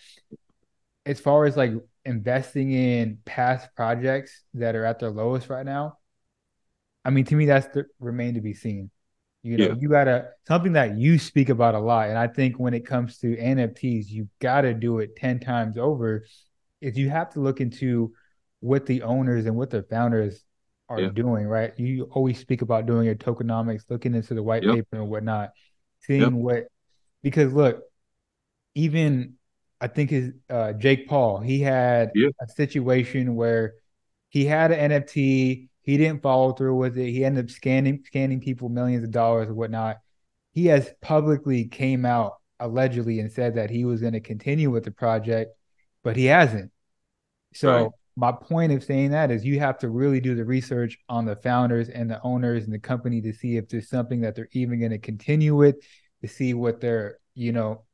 As 1.06 1.20
far 1.20 1.46
as 1.46 1.56
like 1.56 1.72
investing 2.04 2.72
in 2.72 3.18
past 3.24 3.68
projects 3.74 4.42
that 4.54 4.76
are 4.76 4.84
at 4.84 4.98
their 4.98 5.10
lowest 5.10 5.48
right 5.48 5.64
now, 5.64 5.98
I 7.04 7.10
mean, 7.10 7.24
to 7.26 7.36
me, 7.36 7.46
that's 7.46 7.68
the, 7.68 7.86
remain 8.00 8.34
to 8.34 8.40
be 8.40 8.52
seen. 8.52 8.90
You 9.46 9.56
know, 9.56 9.66
yeah. 9.66 9.74
you 9.78 9.88
gotta 9.88 10.30
something 10.46 10.72
that 10.72 10.98
you 10.98 11.18
speak 11.20 11.50
about 11.50 11.76
a 11.76 11.78
lot, 11.78 12.08
and 12.08 12.18
I 12.18 12.26
think 12.26 12.58
when 12.58 12.74
it 12.74 12.84
comes 12.84 13.18
to 13.18 13.36
NFTs, 13.36 14.08
you 14.08 14.28
gotta 14.40 14.74
do 14.74 14.98
it 14.98 15.14
ten 15.14 15.38
times 15.38 15.78
over. 15.78 16.24
Is 16.80 16.98
you 16.98 17.08
have 17.10 17.30
to 17.34 17.40
look 17.40 17.60
into 17.60 18.12
what 18.58 18.86
the 18.86 19.02
owners 19.02 19.46
and 19.46 19.54
what 19.54 19.70
the 19.70 19.84
founders 19.84 20.42
are 20.88 21.00
yeah. 21.00 21.08
doing, 21.10 21.46
right? 21.46 21.72
You 21.78 22.08
always 22.10 22.40
speak 22.40 22.62
about 22.62 22.86
doing 22.86 23.06
your 23.06 23.14
tokenomics, 23.14 23.84
looking 23.88 24.14
into 24.14 24.34
the 24.34 24.42
white 24.42 24.64
yep. 24.64 24.74
paper 24.74 24.96
and 24.96 25.08
whatnot, 25.08 25.50
seeing 26.00 26.22
yep. 26.22 26.32
what 26.32 26.64
because 27.22 27.52
look, 27.52 27.82
even 28.74 29.34
I 29.80 29.86
think 29.86 30.10
his 30.10 30.32
uh, 30.50 30.72
Jake 30.72 31.06
Paul, 31.06 31.38
he 31.38 31.60
had 31.60 32.10
yep. 32.16 32.32
a 32.40 32.48
situation 32.48 33.36
where 33.36 33.74
he 34.28 34.44
had 34.44 34.72
an 34.72 34.90
NFT 34.90 35.68
he 35.86 35.96
didn't 35.96 36.22
follow 36.22 36.52
through 36.52 36.74
with 36.76 36.98
it. 36.98 37.10
He 37.10 37.24
ended 37.24 37.44
up 37.44 37.50
scanning 37.50 38.02
scanning 38.04 38.40
people 38.40 38.68
millions 38.68 39.04
of 39.04 39.12
dollars 39.12 39.48
and 39.48 39.56
whatnot. 39.56 39.98
He 40.52 40.66
has 40.66 40.90
publicly 41.00 41.66
came 41.66 42.04
out 42.04 42.34
allegedly 42.58 43.20
and 43.20 43.30
said 43.30 43.54
that 43.54 43.70
he 43.70 43.84
was 43.84 44.00
going 44.00 44.14
to 44.14 44.20
continue 44.20 44.70
with 44.70 44.84
the 44.84 44.90
project, 44.90 45.56
but 46.02 46.16
he 46.16 46.26
hasn't. 46.26 46.72
So 47.54 47.70
right. 47.70 47.90
my 48.16 48.32
point 48.32 48.72
of 48.72 48.82
saying 48.82 49.12
that 49.12 49.30
is 49.30 49.44
you 49.44 49.60
have 49.60 49.78
to 49.78 49.88
really 49.88 50.20
do 50.20 50.34
the 50.34 50.44
research 50.44 50.98
on 51.08 51.24
the 51.24 51.36
founders 51.36 51.88
and 51.88 52.10
the 52.10 52.20
owners 52.22 52.64
and 52.64 52.72
the 52.72 52.78
company 52.78 53.20
to 53.22 53.32
see 53.32 53.56
if 53.56 53.68
there's 53.68 53.88
something 53.88 54.22
that 54.22 54.34
they're 54.34 54.48
even 54.52 54.80
going 54.80 54.90
to 54.90 54.98
continue 54.98 55.54
with, 55.54 55.76
to 56.22 56.28
see 56.28 56.52
what 56.52 56.80
their, 56.80 57.18
you 57.34 57.52
know, 57.52 57.84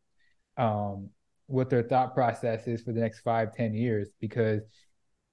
um, 0.56 1.10
what 1.46 1.68
their 1.68 1.82
thought 1.82 2.14
process 2.14 2.66
is 2.66 2.80
for 2.82 2.92
the 2.92 3.00
next 3.00 3.20
five, 3.20 3.52
ten 3.54 3.74
years, 3.74 4.08
because 4.20 4.62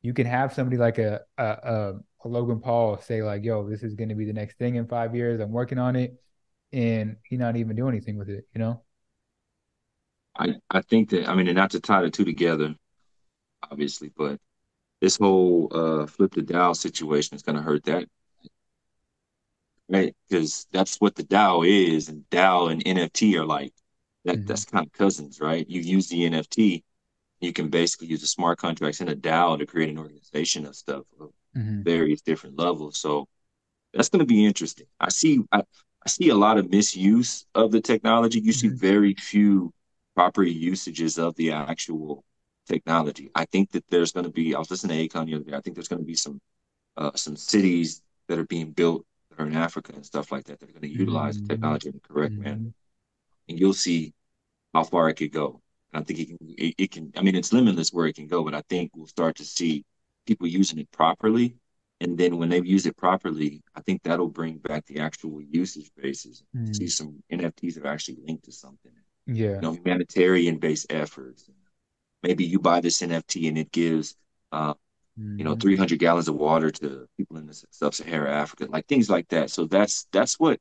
you 0.02 0.14
can 0.14 0.26
have 0.26 0.54
somebody 0.54 0.78
like 0.78 0.98
a, 0.98 1.22
a, 1.38 1.94
a 2.24 2.28
Logan 2.28 2.60
Paul 2.60 3.00
say 3.02 3.24
like, 3.24 3.44
"Yo, 3.44 3.68
this 3.70 3.84
is 3.84 3.96
going 3.96 4.10
to 4.10 4.16
be 4.16 4.26
the 4.26 4.34
next 4.34 4.58
thing 4.58 4.76
in 4.76 4.88
five 4.88 5.16
years. 5.16 5.40
I'm 5.40 5.52
working 5.52 5.78
on 5.80 5.96
it," 5.96 6.22
and 6.74 7.18
he 7.24 7.38
not 7.38 7.56
even 7.56 7.76
do 7.76 7.88
anything 7.88 8.18
with 8.18 8.30
it. 8.30 8.48
You 8.54 8.60
know. 8.60 8.84
I 10.38 10.56
I 10.70 10.82
think 10.82 11.10
that 11.12 11.28
I 11.28 11.36
mean, 11.36 11.48
and 11.48 11.56
not 11.56 11.72
to 11.72 11.80
tie 11.80 12.02
the 12.02 12.10
two 12.10 12.26
together, 12.26 12.76
obviously, 13.70 14.12
but 14.16 14.40
this 15.02 15.18
whole 15.18 15.70
uh, 15.72 16.08
flip 16.08 16.34
the 16.34 16.42
DAO 16.42 16.76
situation 16.76 17.36
is 17.36 17.44
going 17.44 17.56
to 17.56 17.62
hurt 17.62 17.86
that, 17.86 18.08
right? 19.88 20.16
Because 20.28 20.68
that's 20.72 20.98
what 20.98 21.16
the 21.16 21.24
DAO 21.24 21.68
is, 21.68 22.10
and 22.10 22.24
DAO 22.30 22.72
and 22.72 22.84
NFT 22.84 23.36
are 23.36 23.46
like 23.46 23.74
that. 24.26 24.38
Mm-hmm. 24.38 24.48
That's 24.48 24.66
kind 24.66 24.86
of 24.86 24.92
cousins, 24.94 25.40
right? 25.40 25.66
You 25.70 25.82
use 25.82 26.10
the 26.10 26.30
NFT, 26.30 26.84
you 27.40 27.54
can 27.54 27.70
basically 27.70 28.08
use 28.08 28.22
the 28.22 28.28
smart 28.28 28.60
contracts 28.60 29.00
and 29.00 29.10
a 29.10 29.16
DAO 29.16 29.58
to 29.58 29.66
create 29.66 29.90
an 29.90 29.98
organization 29.98 30.66
of 30.66 30.76
stuff 30.76 31.06
of 31.20 31.32
mm-hmm. 31.56 31.84
various 31.84 32.22
different 32.22 32.58
levels. 32.58 32.98
So 32.98 33.28
that's 33.94 34.10
going 34.10 34.20
to 34.20 34.26
be 34.26 34.46
interesting. 34.46 34.88
I 35.00 35.10
see 35.10 35.42
I, 35.52 35.60
I 35.60 36.10
see 36.10 36.30
a 36.30 36.36
lot 36.36 36.58
of 36.58 36.70
misuse 36.70 37.46
of 37.56 37.72
the 37.72 37.82
technology. 37.82 38.40
You 38.40 38.52
mm-hmm. 38.52 38.70
see 38.70 38.76
very 38.76 39.16
few 39.16 39.74
proper 40.16 40.44
usages 40.44 41.18
of 41.18 41.36
the 41.36 41.52
actual 41.52 42.24
technology. 42.68 43.30
I 43.36 43.46
think 43.46 43.72
that 43.72 43.86
there's 43.90 44.12
going 44.12 44.26
to 44.26 44.32
be. 44.32 44.56
I 44.56 44.60
was 44.60 44.72
listening 44.72 44.98
to 44.98 45.18
Akon 45.18 45.26
the 45.26 45.36
other 45.36 45.44
day. 45.44 45.58
I 45.58 45.62
think 45.62 45.76
there's 45.76 45.88
going 45.88 46.02
to 46.02 46.06
be 46.06 46.16
some 46.16 46.40
uh, 46.98 47.12
some 47.16 47.36
cities 47.36 48.02
that 48.28 48.38
are 48.38 48.46
being 48.46 48.72
built 48.72 49.06
that 49.30 49.42
are 49.42 49.48
in 49.48 49.56
Africa 49.56 49.94
and 49.96 50.06
stuff 50.06 50.32
like 50.32 50.46
that 50.46 50.60
that 50.60 50.70
are 50.70 50.74
going 50.74 50.84
to 50.84 50.90
utilize 50.90 51.36
mm-hmm. 51.36 51.48
the 51.48 51.54
technology 51.54 51.90
in 51.90 51.96
the 51.96 52.14
correct 52.14 52.34
mm-hmm. 52.34 52.44
manner, 52.44 52.74
and 53.48 53.60
you'll 53.60 53.74
see 53.74 54.14
how 54.74 54.84
far 54.84 55.10
it 55.10 55.16
could 55.16 55.34
go. 55.34 55.62
And 55.92 56.02
I 56.02 56.06
think 56.06 56.20
it 56.20 56.28
can. 56.28 56.38
It, 56.58 56.76
it 56.78 56.92
can. 56.92 57.12
I 57.18 57.22
mean, 57.22 57.36
it's 57.36 57.52
limitless 57.52 57.92
where 57.92 58.06
it 58.06 58.16
can 58.16 58.28
go, 58.28 58.44
but 58.44 58.54
I 58.54 58.62
think 58.70 58.92
we'll 58.96 59.08
start 59.08 59.38
to 59.38 59.46
see 59.46 59.84
people 60.26 60.48
using 60.48 60.80
it 60.80 60.92
properly. 60.92 61.56
And 62.02 62.18
then 62.18 62.38
when 62.38 62.50
they 62.50 62.62
use 62.62 62.86
it 62.86 62.96
properly, 62.96 63.62
I 63.76 63.82
think 63.82 64.04
that'll 64.04 64.30
bring 64.30 64.58
back 64.58 64.86
the 64.86 65.00
actual 65.00 65.42
usage 65.42 65.92
bases. 65.98 66.44
Mm. 66.56 66.76
See 66.76 66.88
some 66.88 67.22
NFTs 67.32 67.76
that 67.76 67.86
are 67.86 67.94
actually 67.94 68.20
linked 68.26 68.46
to 68.46 68.52
something. 68.52 68.92
Yeah. 69.26 69.56
You 69.56 69.62
know, 69.62 69.74
humanitarian 69.74 70.60
based 70.60 70.88
efforts. 70.90 71.50
Maybe 72.24 72.46
you 72.46 72.60
buy 72.60 72.80
this 72.82 73.02
NFT 73.02 73.50
and 73.50 73.58
it 73.58 73.72
gives 73.72 74.16
uh, 74.52 74.74
mm. 75.20 75.38
you 75.38 75.44
know, 75.44 75.52
mm-hmm. 75.52 75.62
300 75.62 76.00
gallons 76.00 76.28
of 76.28 76.36
water 76.36 76.72
to 76.72 77.08
people 77.18 77.38
in 77.38 77.48
the 77.48 77.64
sub-Saharan 77.72 78.34
Africa, 78.34 78.68
like 78.70 78.88
things 78.88 79.10
like 79.10 79.28
that. 79.30 79.50
So 79.50 79.66
that's 79.66 80.08
that's 80.12 80.40
what 80.40 80.60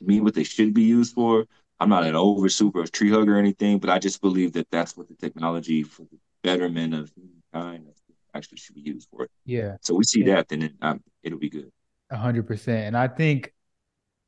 to 0.00 0.06
me 0.06 0.20
what 0.20 0.34
they 0.34 0.44
should 0.44 0.74
be 0.74 0.82
used 0.82 1.14
for. 1.14 1.46
I'm 1.78 1.88
not 1.88 2.04
an 2.04 2.14
over 2.14 2.48
super 2.48 2.86
tree 2.86 3.10
hugger 3.10 3.36
or 3.36 3.38
anything, 3.38 3.78
but 3.78 3.90
I 3.90 3.98
just 3.98 4.20
believe 4.20 4.52
that 4.52 4.70
that's 4.70 4.96
what 4.96 5.08
the 5.08 5.14
technology 5.14 5.82
for 5.82 6.02
the 6.02 6.18
betterment 6.42 6.94
of 6.94 7.10
humankind, 7.14 7.86
actually 8.34 8.58
should 8.58 8.74
be 8.74 8.82
used 8.82 9.08
for 9.10 9.24
it. 9.24 9.30
Yeah. 9.44 9.76
So 9.80 9.94
we 9.94 10.04
see 10.04 10.24
yeah. 10.24 10.36
that, 10.36 10.48
then 10.48 10.62
it, 10.62 10.72
um, 10.82 11.02
it'll 11.22 11.38
be 11.38 11.50
good. 11.50 11.70
A 12.10 12.16
hundred 12.16 12.46
percent. 12.46 12.86
And 12.86 12.96
I 12.96 13.08
think, 13.08 13.52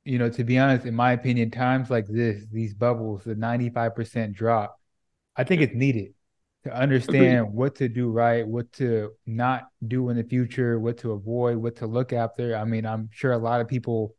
you 0.05 0.19
know, 0.19 0.29
to 0.31 0.45
be 0.45 0.59
honest, 0.59 0.87
in 0.87 0.95
my 0.95 1.13
opinion, 1.13 1.51
times 1.51 1.91
like 1.91 2.07
this, 2.07 2.45
these 2.53 2.75
bubbles, 2.75 3.25
the 3.25 3.35
ninety-five 3.35 3.95
percent 3.95 4.35
drop, 4.35 4.79
I 5.37 5.45
think 5.45 5.63
it's 5.63 5.75
needed 5.75 6.15
to 6.65 6.73
understand 6.73 7.41
Agreed. 7.41 7.55
what 7.55 7.75
to 7.77 7.89
do 7.89 8.11
right, 8.11 8.47
what 8.47 8.73
to 8.75 9.11
not 9.27 9.65
do 9.87 10.11
in 10.11 10.17
the 10.17 10.23
future, 10.25 10.79
what 10.79 10.99
to 10.99 11.13
avoid, 11.13 11.57
what 11.57 11.77
to 11.77 11.87
look 11.87 12.13
after. 12.13 12.57
I 12.57 12.65
mean, 12.65 12.87
I'm 12.87 13.09
sure 13.13 13.33
a 13.33 13.39
lot 13.39 13.61
of 13.61 13.67
people, 13.67 14.15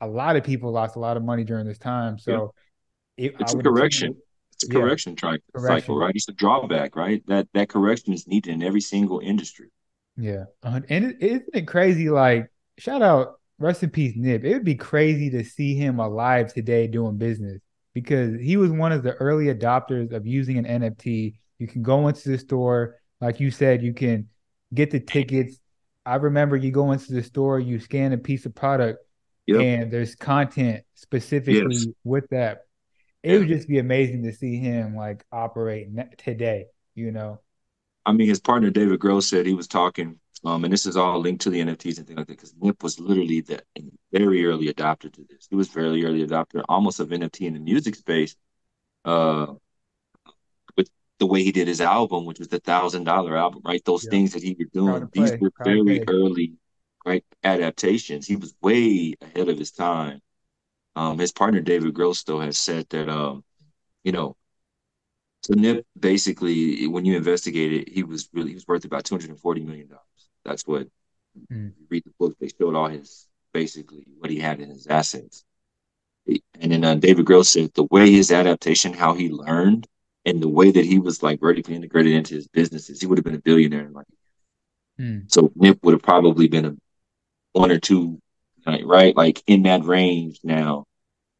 a 0.00 0.06
lot 0.06 0.36
of 0.36 0.44
people 0.44 0.72
lost 0.72 0.96
a 0.96 0.98
lot 0.98 1.16
of 1.16 1.22
money 1.22 1.44
during 1.44 1.66
this 1.66 1.78
time. 1.78 2.18
So 2.18 2.54
yeah. 3.16 3.26
it, 3.26 3.34
it's 3.40 3.52
a 3.52 3.58
correction. 3.58 4.16
It's 4.60 4.68
a 4.68 4.74
yeah. 4.74 4.80
correction 4.80 5.14
track 5.14 5.40
correction. 5.54 5.80
cycle, 5.80 5.98
right? 5.98 6.12
It's 6.14 6.28
a 6.28 6.32
drawback, 6.32 6.96
right? 6.96 7.22
That 7.28 7.48
that 7.54 7.68
correction 7.68 8.12
is 8.12 8.26
needed 8.26 8.52
in 8.52 8.62
every 8.62 8.80
single 8.80 9.20
industry. 9.20 9.70
Yeah, 10.16 10.44
and 10.64 10.84
it, 10.88 11.22
isn't 11.22 11.50
it 11.54 11.68
crazy? 11.68 12.10
Like, 12.10 12.50
shout 12.76 13.00
out, 13.00 13.38
rest 13.60 13.84
in 13.84 13.90
peace, 13.90 14.14
Nip. 14.16 14.44
It 14.44 14.52
would 14.54 14.64
be 14.64 14.74
crazy 14.74 15.30
to 15.30 15.44
see 15.44 15.76
him 15.76 16.00
alive 16.00 16.52
today 16.52 16.88
doing 16.88 17.18
business 17.18 17.60
because 17.94 18.40
he 18.40 18.56
was 18.56 18.72
one 18.72 18.90
of 18.90 19.04
the 19.04 19.14
early 19.14 19.46
adopters 19.46 20.12
of 20.12 20.26
using 20.26 20.58
an 20.58 20.64
NFT. 20.64 21.36
You 21.60 21.68
can 21.68 21.84
go 21.84 22.08
into 22.08 22.28
the 22.28 22.38
store, 22.38 22.96
like 23.20 23.38
you 23.38 23.52
said, 23.52 23.82
you 23.84 23.94
can 23.94 24.28
get 24.74 24.90
the 24.90 24.98
tickets. 24.98 25.60
I 26.04 26.16
remember 26.16 26.56
you 26.56 26.72
go 26.72 26.90
into 26.90 27.12
the 27.12 27.22
store, 27.22 27.60
you 27.60 27.78
scan 27.78 28.12
a 28.12 28.18
piece 28.18 28.44
of 28.44 28.56
product, 28.56 29.04
yep. 29.46 29.60
and 29.60 29.92
there's 29.92 30.16
content 30.16 30.82
specifically 30.94 31.76
yes. 31.76 31.86
with 32.02 32.28
that 32.30 32.62
it 33.22 33.38
would 33.38 33.48
just 33.48 33.68
be 33.68 33.78
amazing 33.78 34.22
to 34.24 34.32
see 34.32 34.58
him 34.58 34.94
like 34.94 35.24
operate 35.32 35.88
today. 36.18 36.66
You 36.94 37.12
know. 37.12 37.40
I 38.06 38.12
mean, 38.12 38.28
his 38.28 38.40
partner 38.40 38.70
David 38.70 39.00
Gross 39.00 39.28
said 39.28 39.44
he 39.44 39.54
was 39.54 39.68
talking, 39.68 40.18
um, 40.44 40.64
and 40.64 40.72
this 40.72 40.86
is 40.86 40.96
all 40.96 41.18
linked 41.20 41.42
to 41.42 41.50
the 41.50 41.60
NFTs 41.60 41.98
and 41.98 42.06
things 42.06 42.16
like 42.16 42.26
that, 42.26 42.36
because 42.36 42.54
Nip 42.60 42.82
was 42.82 42.98
literally 42.98 43.40
the 43.40 43.62
very 44.12 44.46
early 44.46 44.72
adopter 44.72 45.12
to 45.12 45.26
this. 45.28 45.46
He 45.50 45.56
was 45.56 45.68
very 45.68 46.04
early 46.04 46.26
adopter, 46.26 46.64
almost 46.68 47.00
of 47.00 47.08
NFT 47.08 47.42
in 47.42 47.54
the 47.54 47.60
music 47.60 47.96
space. 47.96 48.34
Uh, 49.04 49.54
with 50.76 50.90
the 51.18 51.26
way 51.26 51.42
he 51.42 51.52
did 51.52 51.68
his 51.68 51.80
album, 51.80 52.24
which 52.24 52.38
was 52.38 52.48
the 52.48 52.60
thousand 52.60 53.04
dollar 53.04 53.36
album, 53.36 53.62
right? 53.64 53.84
Those 53.84 54.04
yeah. 54.04 54.10
things 54.10 54.32
that 54.32 54.42
he 54.42 54.56
was 54.58 54.68
doing, 54.72 55.08
these 55.12 55.32
were 55.40 55.52
very 55.64 56.02
early, 56.08 56.54
right? 57.04 57.24
Adaptations. 57.44 58.26
He 58.26 58.36
was 58.36 58.54
way 58.62 59.14
ahead 59.20 59.48
of 59.48 59.58
his 59.58 59.72
time. 59.72 60.20
Um, 60.98 61.16
his 61.16 61.30
partner 61.30 61.60
David 61.60 61.94
Gross 61.94 62.24
has 62.26 62.58
said 62.58 62.88
that 62.90 63.08
um, 63.08 63.44
you 64.02 64.10
know, 64.10 64.36
so 65.44 65.54
Nip 65.54 65.86
basically 65.96 66.88
when 66.88 67.04
you 67.04 67.16
investigate 67.16 67.72
it, 67.72 67.88
he 67.88 68.02
was 68.02 68.28
really 68.32 68.48
he 68.48 68.54
was 68.54 68.66
worth 68.66 68.84
about 68.84 69.04
two 69.04 69.14
hundred 69.14 69.30
and 69.30 69.38
forty 69.38 69.60
million 69.60 69.86
dollars. 69.86 70.02
That's 70.44 70.66
what 70.66 70.88
mm. 71.52 71.72
you 71.78 71.86
read 71.88 72.02
the 72.04 72.10
book. 72.18 72.36
They 72.40 72.48
showed 72.48 72.74
all 72.74 72.88
his 72.88 73.28
basically 73.52 74.06
what 74.18 74.32
he 74.32 74.40
had 74.40 74.58
in 74.58 74.70
his 74.70 74.88
assets. 74.88 75.44
And 76.60 76.72
then 76.72 76.82
uh, 76.82 76.96
David 76.96 77.26
Gross 77.26 77.50
said 77.50 77.70
the 77.74 77.86
way 77.92 78.10
his 78.10 78.32
adaptation, 78.32 78.92
how 78.92 79.14
he 79.14 79.28
learned, 79.28 79.86
and 80.24 80.42
the 80.42 80.48
way 80.48 80.72
that 80.72 80.84
he 80.84 80.98
was 80.98 81.22
like 81.22 81.38
vertically 81.38 81.76
integrated 81.76 82.12
into 82.12 82.34
his 82.34 82.48
businesses, 82.48 83.00
he 83.00 83.06
would 83.06 83.18
have 83.18 83.24
been 83.24 83.36
a 83.36 83.38
billionaire 83.48 83.88
like. 83.88 84.06
Mm. 85.00 85.32
So 85.32 85.52
Nip 85.54 85.78
would 85.84 85.94
have 85.94 86.02
probably 86.02 86.48
been 86.48 86.66
a 86.66 86.76
one 87.52 87.70
or 87.70 87.78
two, 87.78 88.20
right? 88.66 89.14
Like 89.14 89.44
in 89.46 89.62
that 89.62 89.84
range 89.84 90.40
now 90.42 90.86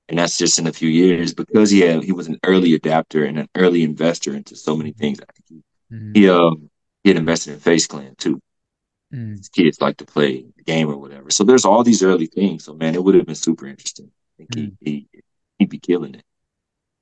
and 0.09 0.19
that's 0.19 0.39
just 0.39 0.59
in 0.59 0.67
a 0.67 0.73
few 0.73 0.89
years 0.89 1.35
because 1.35 1.71
he 1.71 1.81
had 1.81 2.03
he 2.03 2.13
was 2.13 2.29
an 2.29 2.39
early 2.45 2.75
adapter 2.75 3.25
and 3.25 3.39
an 3.39 3.49
early 3.55 3.83
investor 3.83 4.35
into 4.35 4.57
so 4.57 4.77
many 4.77 4.93
things. 4.93 5.21
I 5.21 5.27
think 5.33 5.45
he 5.49 5.95
mm-hmm. 5.95 6.13
he 6.15 6.29
um 6.31 6.71
he 7.05 7.11
had 7.11 7.19
invested 7.19 7.55
in 7.55 7.61
FaZe 7.61 7.87
Clan 7.87 8.15
too. 8.17 8.41
Mm. 9.13 9.51
Kids 9.53 9.81
like 9.81 9.99
to 9.99 10.05
play 10.05 10.45
the 10.57 10.63
game 10.63 10.91
or 10.91 10.97
whatever. 10.97 11.31
So 11.31 11.45
there's 11.45 11.65
all 11.65 11.83
these 11.83 12.03
early 12.03 12.27
things. 12.27 12.65
So 12.65 12.75
man, 12.75 12.95
it 12.95 13.03
would 13.03 13.15
have 13.15 13.27
been 13.27 13.35
super 13.35 13.67
interesting. 13.67 14.11
I 14.41 14.45
think 14.45 14.51
mm. 14.51 14.77
he, 14.81 15.09
he 15.13 15.23
he'd 15.59 15.71
be 15.71 15.79
killing 15.79 16.15
it. 16.15 16.25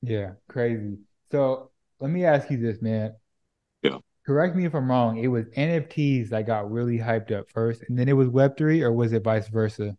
Yeah, 0.02 0.32
crazy. 0.48 0.98
So 1.30 1.70
let 2.00 2.10
me 2.10 2.24
ask 2.24 2.50
you 2.50 2.58
this, 2.58 2.82
man. 2.82 3.14
Yeah. 3.82 3.98
Correct 4.24 4.56
me 4.56 4.64
if 4.64 4.74
I'm 4.74 4.90
wrong. 4.90 5.18
It 5.18 5.28
was 5.28 5.46
NFTs 5.46 6.30
that 6.30 6.46
got 6.46 6.70
really 6.70 6.98
hyped 6.98 7.30
up 7.30 7.48
first, 7.50 7.84
and 7.88 7.96
then 7.96 8.08
it 8.08 8.14
was 8.14 8.28
Web 8.28 8.56
three, 8.56 8.82
or 8.82 8.92
was 8.92 9.12
it 9.12 9.22
vice 9.22 9.48
versa? 9.48 9.96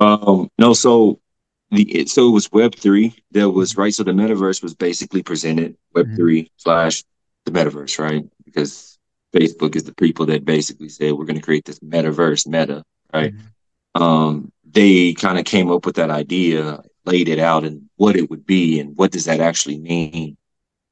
Um, 0.00 0.48
no. 0.58 0.74
So 0.74 1.20
the 1.70 1.82
it, 1.94 2.08
so 2.08 2.28
it 2.28 2.32
was 2.32 2.50
Web 2.50 2.74
three. 2.74 3.14
That 3.32 3.50
was 3.50 3.76
right. 3.76 3.92
So 3.92 4.02
the 4.02 4.12
metaverse 4.12 4.62
was 4.62 4.74
basically 4.74 5.22
presented 5.22 5.76
Web 5.94 6.06
mm-hmm. 6.06 6.16
3 6.16 6.50
slash 6.56 7.04
the 7.44 7.50
metaverse, 7.52 7.98
right? 7.98 8.24
Because 8.44 8.98
Facebook 9.34 9.76
is 9.76 9.84
the 9.84 9.94
people 9.94 10.26
that 10.26 10.44
basically 10.44 10.88
said 10.88 11.12
we're 11.12 11.24
going 11.24 11.38
to 11.38 11.42
create 11.42 11.64
this 11.64 11.80
metaverse, 11.80 12.46
Meta, 12.46 12.84
right? 13.12 13.34
Mm-hmm. 13.34 14.02
Um, 14.02 14.52
they 14.70 15.12
kind 15.14 15.38
of 15.38 15.44
came 15.44 15.70
up 15.70 15.84
with 15.84 15.96
that 15.96 16.10
idea, 16.10 16.82
laid 17.04 17.28
it 17.28 17.38
out, 17.38 17.64
and 17.64 17.88
what 17.96 18.16
it 18.16 18.30
would 18.30 18.46
be, 18.46 18.80
and 18.80 18.96
what 18.96 19.12
does 19.12 19.24
that 19.26 19.40
actually 19.40 19.78
mean. 19.78 20.36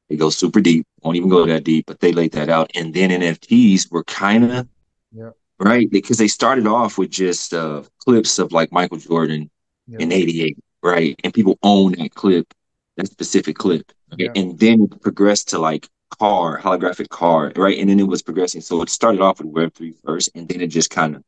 They 0.08 0.16
go 0.16 0.30
super 0.30 0.60
deep, 0.60 0.86
won't 1.02 1.16
even 1.16 1.28
go 1.28 1.46
that 1.46 1.64
deep, 1.64 1.86
but 1.86 2.00
they 2.00 2.12
laid 2.12 2.32
that 2.32 2.48
out. 2.48 2.70
And 2.74 2.94
then 2.94 3.10
NFTs 3.10 3.90
were 3.90 4.04
kind 4.04 4.44
of 4.44 4.68
yeah. 5.12 5.30
right 5.58 5.90
because 5.90 6.18
they 6.18 6.28
started 6.28 6.66
off 6.66 6.96
with 6.96 7.10
just 7.10 7.52
uh, 7.52 7.82
clips 7.98 8.38
of 8.38 8.52
like 8.52 8.70
Michael 8.70 8.98
Jordan 8.98 9.50
yeah. 9.86 9.98
in 10.00 10.12
'88, 10.12 10.58
right? 10.82 11.18
And 11.24 11.34
people 11.34 11.58
own 11.62 11.92
that 11.92 12.14
clip, 12.14 12.52
that 12.96 13.08
specific 13.08 13.56
clip. 13.56 13.92
Yeah. 14.16 14.30
And 14.34 14.58
then 14.58 14.82
it 14.82 15.00
progressed 15.02 15.48
to 15.48 15.58
like 15.58 15.88
car, 16.18 16.60
holographic 16.60 17.08
car, 17.08 17.52
right? 17.56 17.78
And 17.78 17.88
then 17.90 18.00
it 18.00 18.06
was 18.06 18.22
progressing. 18.22 18.60
So 18.60 18.82
it 18.82 18.90
started 18.90 19.20
off 19.20 19.40
with 19.40 19.52
Web3 19.52 19.94
first, 20.04 20.30
and 20.34 20.48
then 20.48 20.60
it 20.60 20.68
just 20.68 20.90
kind 20.90 21.16
of 21.16 21.22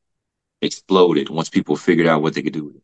exploded 0.62 1.28
once 1.28 1.48
people 1.48 1.76
figured 1.76 2.06
out 2.06 2.22
what 2.22 2.34
they 2.34 2.42
could 2.42 2.52
do 2.52 2.64
with 2.64 2.76
it. 2.76 2.82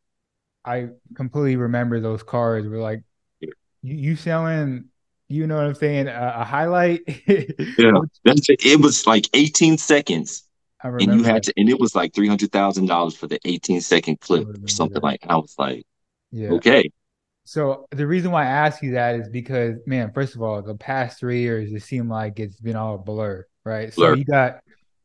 I 0.65 0.89
completely 1.15 1.57
remember 1.57 2.01
those 2.01 2.23
cars 2.23 2.67
were 2.67 2.79
like, 2.79 3.03
yeah. 3.41 3.51
you, 3.83 3.97
you 3.97 4.17
selling, 4.17 4.87
you 5.29 5.47
know 5.47 5.57
what 5.57 5.67
I'm 5.67 5.75
saying, 5.75 6.09
a, 6.09 6.35
a 6.39 6.45
highlight. 6.45 7.03
yeah, 7.27 7.93
that's 8.25 8.49
it. 8.49 8.65
it 8.65 8.81
was 8.81 9.07
like 9.07 9.29
18 9.35 9.79
seconds. 9.79 10.45
And 10.85 11.19
you 11.19 11.25
had 11.25 11.43
to, 11.45 11.53
and 11.57 11.69
it 11.69 11.81
was 11.81 11.95
like 11.95 12.15
three 12.15 12.29
hundred 12.29 12.53
thousand 12.53 12.87
dollars 12.87 13.17
for 13.17 13.27
the 13.27 13.41
18 13.45 13.81
second 13.81 14.21
clip 14.21 14.47
or 14.47 14.69
something 14.69 14.95
that. 14.95 15.03
like. 15.03 15.25
I 15.27 15.37
was 15.37 15.55
like, 15.59 15.87
yeah. 16.31 16.51
Okay. 16.51 16.91
So 17.45 17.87
the 17.91 18.07
reason 18.07 18.31
why 18.31 18.45
I 18.45 18.49
ask 18.49 18.83
you 18.83 18.93
that 18.93 19.17
is 19.17 19.29
because, 19.29 19.77
man, 19.87 20.13
first 20.13 20.35
of 20.35 20.43
all, 20.43 20.63
the 20.63 20.75
past 20.75 21.19
three 21.19 21.41
years 21.41 21.73
it 21.73 21.83
seemed 21.83 22.09
like 22.09 22.39
it's 22.39 22.61
been 22.61 22.77
all 22.77 22.99
blur, 22.99 23.47
right? 23.65 23.95
Blur. 23.95 24.13
So 24.13 24.19
you 24.19 24.25
got 24.25 24.61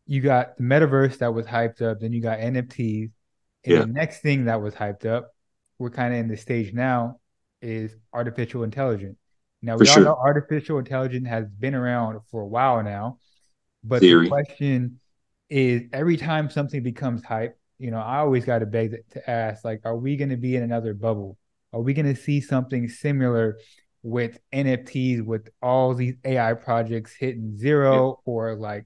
you 0.05 0.21
got 0.21 0.57
the 0.57 0.63
metaverse 0.63 1.19
that 1.19 1.33
was 1.33 1.45
hyped 1.45 1.81
up, 1.81 1.99
then 1.99 2.13
you 2.13 2.21
got 2.21 2.39
NFTs, 2.39 3.11
and 3.65 3.73
yeah. 3.73 3.79
the 3.79 3.87
next 3.87 4.21
thing 4.21 4.45
that 4.45 4.61
was 4.61 4.73
hyped 4.73 5.05
up, 5.05 5.31
we're 5.77 5.89
kind 5.89 6.13
of 6.13 6.19
in 6.19 6.27
the 6.27 6.37
stage 6.37 6.73
now, 6.73 7.19
is 7.61 7.95
artificial 8.13 8.63
intelligence. 8.63 9.17
Now 9.61 9.75
we 9.75 9.85
for 9.85 9.91
all 9.91 9.95
sure. 9.95 10.03
know 10.05 10.15
artificial 10.15 10.79
intelligence 10.79 11.27
has 11.27 11.45
been 11.47 11.75
around 11.75 12.19
for 12.31 12.41
a 12.41 12.47
while 12.47 12.81
now, 12.83 13.19
but 13.83 13.99
Theory. 13.99 14.25
the 14.25 14.29
question 14.29 14.99
is 15.49 15.83
every 15.93 16.17
time 16.17 16.49
something 16.49 16.83
becomes 16.83 17.23
hype, 17.23 17.57
you 17.79 17.91
know, 17.91 17.99
I 17.99 18.17
always 18.17 18.45
got 18.45 18.59
to 18.59 18.65
beg 18.65 18.95
to 19.11 19.29
ask, 19.29 19.63
like, 19.63 19.81
are 19.85 19.97
we 19.97 20.17
going 20.17 20.29
to 20.29 20.37
be 20.37 20.55
in 20.55 20.63
another 20.63 20.93
bubble? 20.93 21.37
Are 21.73 21.81
we 21.81 21.93
going 21.93 22.13
to 22.13 22.19
see 22.19 22.41
something 22.41 22.89
similar 22.89 23.57
with 24.03 24.39
NFTs, 24.53 25.23
with 25.23 25.49
all 25.61 25.93
these 25.93 26.15
AI 26.25 26.53
projects 26.53 27.13
hitting 27.13 27.57
zero, 27.57 28.07
yeah. 28.07 28.31
or 28.31 28.55
like, 28.55 28.85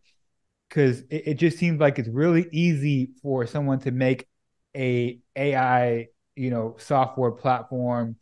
because 0.69 1.01
it, 1.09 1.23
it 1.27 1.33
just 1.35 1.57
seems 1.57 1.79
like 1.79 1.99
it's 1.99 2.09
really 2.09 2.47
easy 2.51 3.11
for 3.21 3.45
someone 3.45 3.79
to 3.79 3.91
make 3.91 4.27
a 4.75 5.19
AI, 5.35 6.07
you 6.35 6.49
know, 6.49 6.75
software 6.79 7.31
platform. 7.31 8.15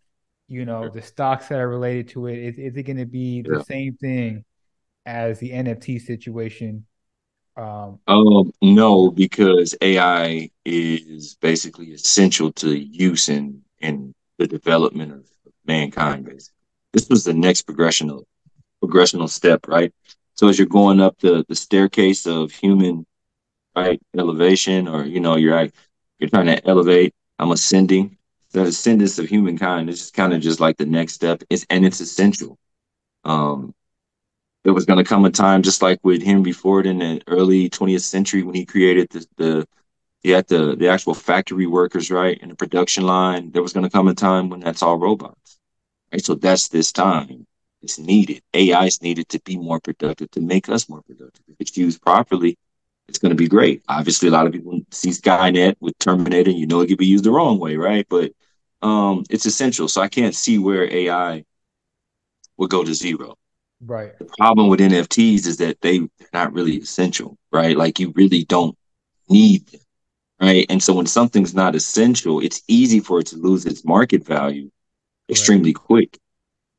You 0.47 0.65
know, 0.65 0.83
yeah. 0.83 0.89
the 0.89 1.01
stocks 1.01 1.47
that 1.47 1.59
are 1.59 1.69
related 1.69 2.09
to 2.09 2.27
it 2.27 2.37
is, 2.37 2.57
is 2.57 2.75
it 2.75 2.83
going 2.83 2.97
to 2.97 3.05
be 3.05 3.41
the 3.41 3.63
same 3.63 3.95
thing 3.95 4.43
as 5.05 5.39
the 5.39 5.51
NFT 5.51 6.01
situation? 6.01 6.85
Um, 7.57 7.99
um, 8.07 8.51
no, 8.61 9.11
because 9.11 9.75
AI 9.81 10.49
is 10.65 11.35
basically 11.41 11.91
essential 11.91 12.51
to 12.53 12.77
use 12.77 13.29
in 13.29 13.61
in 13.79 14.13
the 14.37 14.47
development 14.47 15.11
of 15.13 15.25
mankind. 15.65 16.25
Basically, 16.25 16.55
this 16.93 17.09
was 17.09 17.23
the 17.23 17.33
next 17.33 17.67
progressional 17.67 18.23
progressional 18.83 19.29
step, 19.29 19.67
right? 19.67 19.93
So 20.35 20.47
as 20.47 20.57
you're 20.57 20.67
going 20.67 21.01
up 21.01 21.17
the 21.19 21.45
the 21.47 21.55
staircase 21.55 22.25
of 22.25 22.51
human 22.51 23.05
right 23.75 24.01
elevation, 24.17 24.87
or 24.87 25.05
you 25.05 25.19
know, 25.19 25.35
you're 25.35 25.67
you're 26.19 26.29
trying 26.29 26.47
to 26.47 26.67
elevate. 26.67 27.13
I'm 27.39 27.51
ascending. 27.51 28.17
The 28.51 28.63
ascendance 28.63 29.17
of 29.19 29.29
humankind 29.29 29.89
is 29.89 30.11
kind 30.11 30.33
of 30.33 30.41
just 30.41 30.59
like 30.59 30.77
the 30.77 30.85
next 30.85 31.13
step. 31.13 31.43
Is 31.49 31.65
and 31.69 31.85
it's 31.85 32.01
essential. 32.01 32.57
Um, 33.23 33.73
there 34.63 34.73
was 34.73 34.85
going 34.85 35.03
to 35.03 35.09
come 35.09 35.25
a 35.25 35.31
time 35.31 35.63
just 35.63 35.81
like 35.81 35.99
with 36.03 36.23
Henry 36.23 36.51
Ford 36.53 36.85
in 36.87 36.99
the 36.99 37.21
early 37.27 37.69
20th 37.69 38.03
century 38.03 38.43
when 38.43 38.55
he 38.55 38.65
created 38.65 39.09
the, 39.11 39.25
the 39.37 39.67
he 40.23 40.31
had 40.31 40.47
the 40.47 40.75
the 40.77 40.89
actual 40.89 41.13
factory 41.15 41.67
workers 41.67 42.11
right 42.11 42.37
in 42.39 42.49
the 42.49 42.55
production 42.55 43.05
line. 43.05 43.51
There 43.51 43.63
was 43.63 43.73
going 43.73 43.85
to 43.85 43.91
come 43.91 44.07
a 44.07 44.15
time 44.15 44.49
when 44.49 44.59
that's 44.61 44.83
all 44.83 44.97
robots 44.97 45.59
right? 46.13 46.23
So 46.25 46.35
that's 46.35 46.69
this 46.69 46.91
time. 46.91 47.47
It's 47.81 47.99
needed. 47.99 48.43
Ai 48.53 48.85
is 48.87 49.01
needed 49.01 49.29
to 49.29 49.41
be 49.41 49.57
more 49.57 49.79
productive 49.79 50.31
to 50.33 50.41
make 50.41 50.69
us 50.69 50.89
more 50.89 51.01
productive. 51.03 51.43
If 51.49 51.57
it's 51.59 51.77
used 51.77 52.01
properly 52.01 52.57
it's 53.09 53.19
going 53.19 53.31
to 53.31 53.35
be 53.37 53.47
great. 53.49 53.83
Obviously 53.89 54.29
a 54.29 54.31
lot 54.31 54.47
of 54.47 54.53
people 54.53 54.79
see 54.91 55.09
skynet 55.11 55.75
with 55.81 55.97
terminator 55.99 56.51
you 56.51 56.67
know 56.67 56.81
it 56.81 56.87
could 56.87 56.99
be 56.99 57.07
used 57.07 57.25
the 57.25 57.31
wrong 57.31 57.59
way 57.59 57.77
right? 57.77 58.07
But 58.09 58.33
um 58.83 59.25
it's 59.29 59.45
essential. 59.45 59.87
So 59.87 60.01
i 60.01 60.09
can't 60.09 60.35
see 60.35 60.57
where 60.59 60.91
ai 60.93 61.45
would 62.57 62.69
go 62.69 62.83
to 62.83 62.93
zero 62.93 63.35
Right. 63.83 64.17
The 64.19 64.25
problem 64.37 64.67
with 64.67 64.79
NFTs 64.79 65.47
is 65.47 65.57
that 65.57 65.81
they, 65.81 65.99
they're 65.99 66.29
not 66.33 66.53
really 66.53 66.77
essential, 66.77 67.37
right? 67.51 67.75
Like 67.75 67.99
you 67.99 68.13
really 68.15 68.43
don't 68.45 68.77
need 69.27 69.67
them, 69.67 69.81
right? 70.39 70.65
And 70.69 70.81
so 70.81 70.93
when 70.93 71.07
something's 71.07 71.55
not 71.55 71.75
essential, 71.75 72.39
it's 72.39 72.61
easy 72.67 72.99
for 72.99 73.19
it 73.19 73.27
to 73.27 73.37
lose 73.37 73.65
its 73.65 73.83
market 73.83 74.25
value 74.25 74.69
extremely 75.29 75.69
right. 75.69 75.75
quick. 75.75 76.19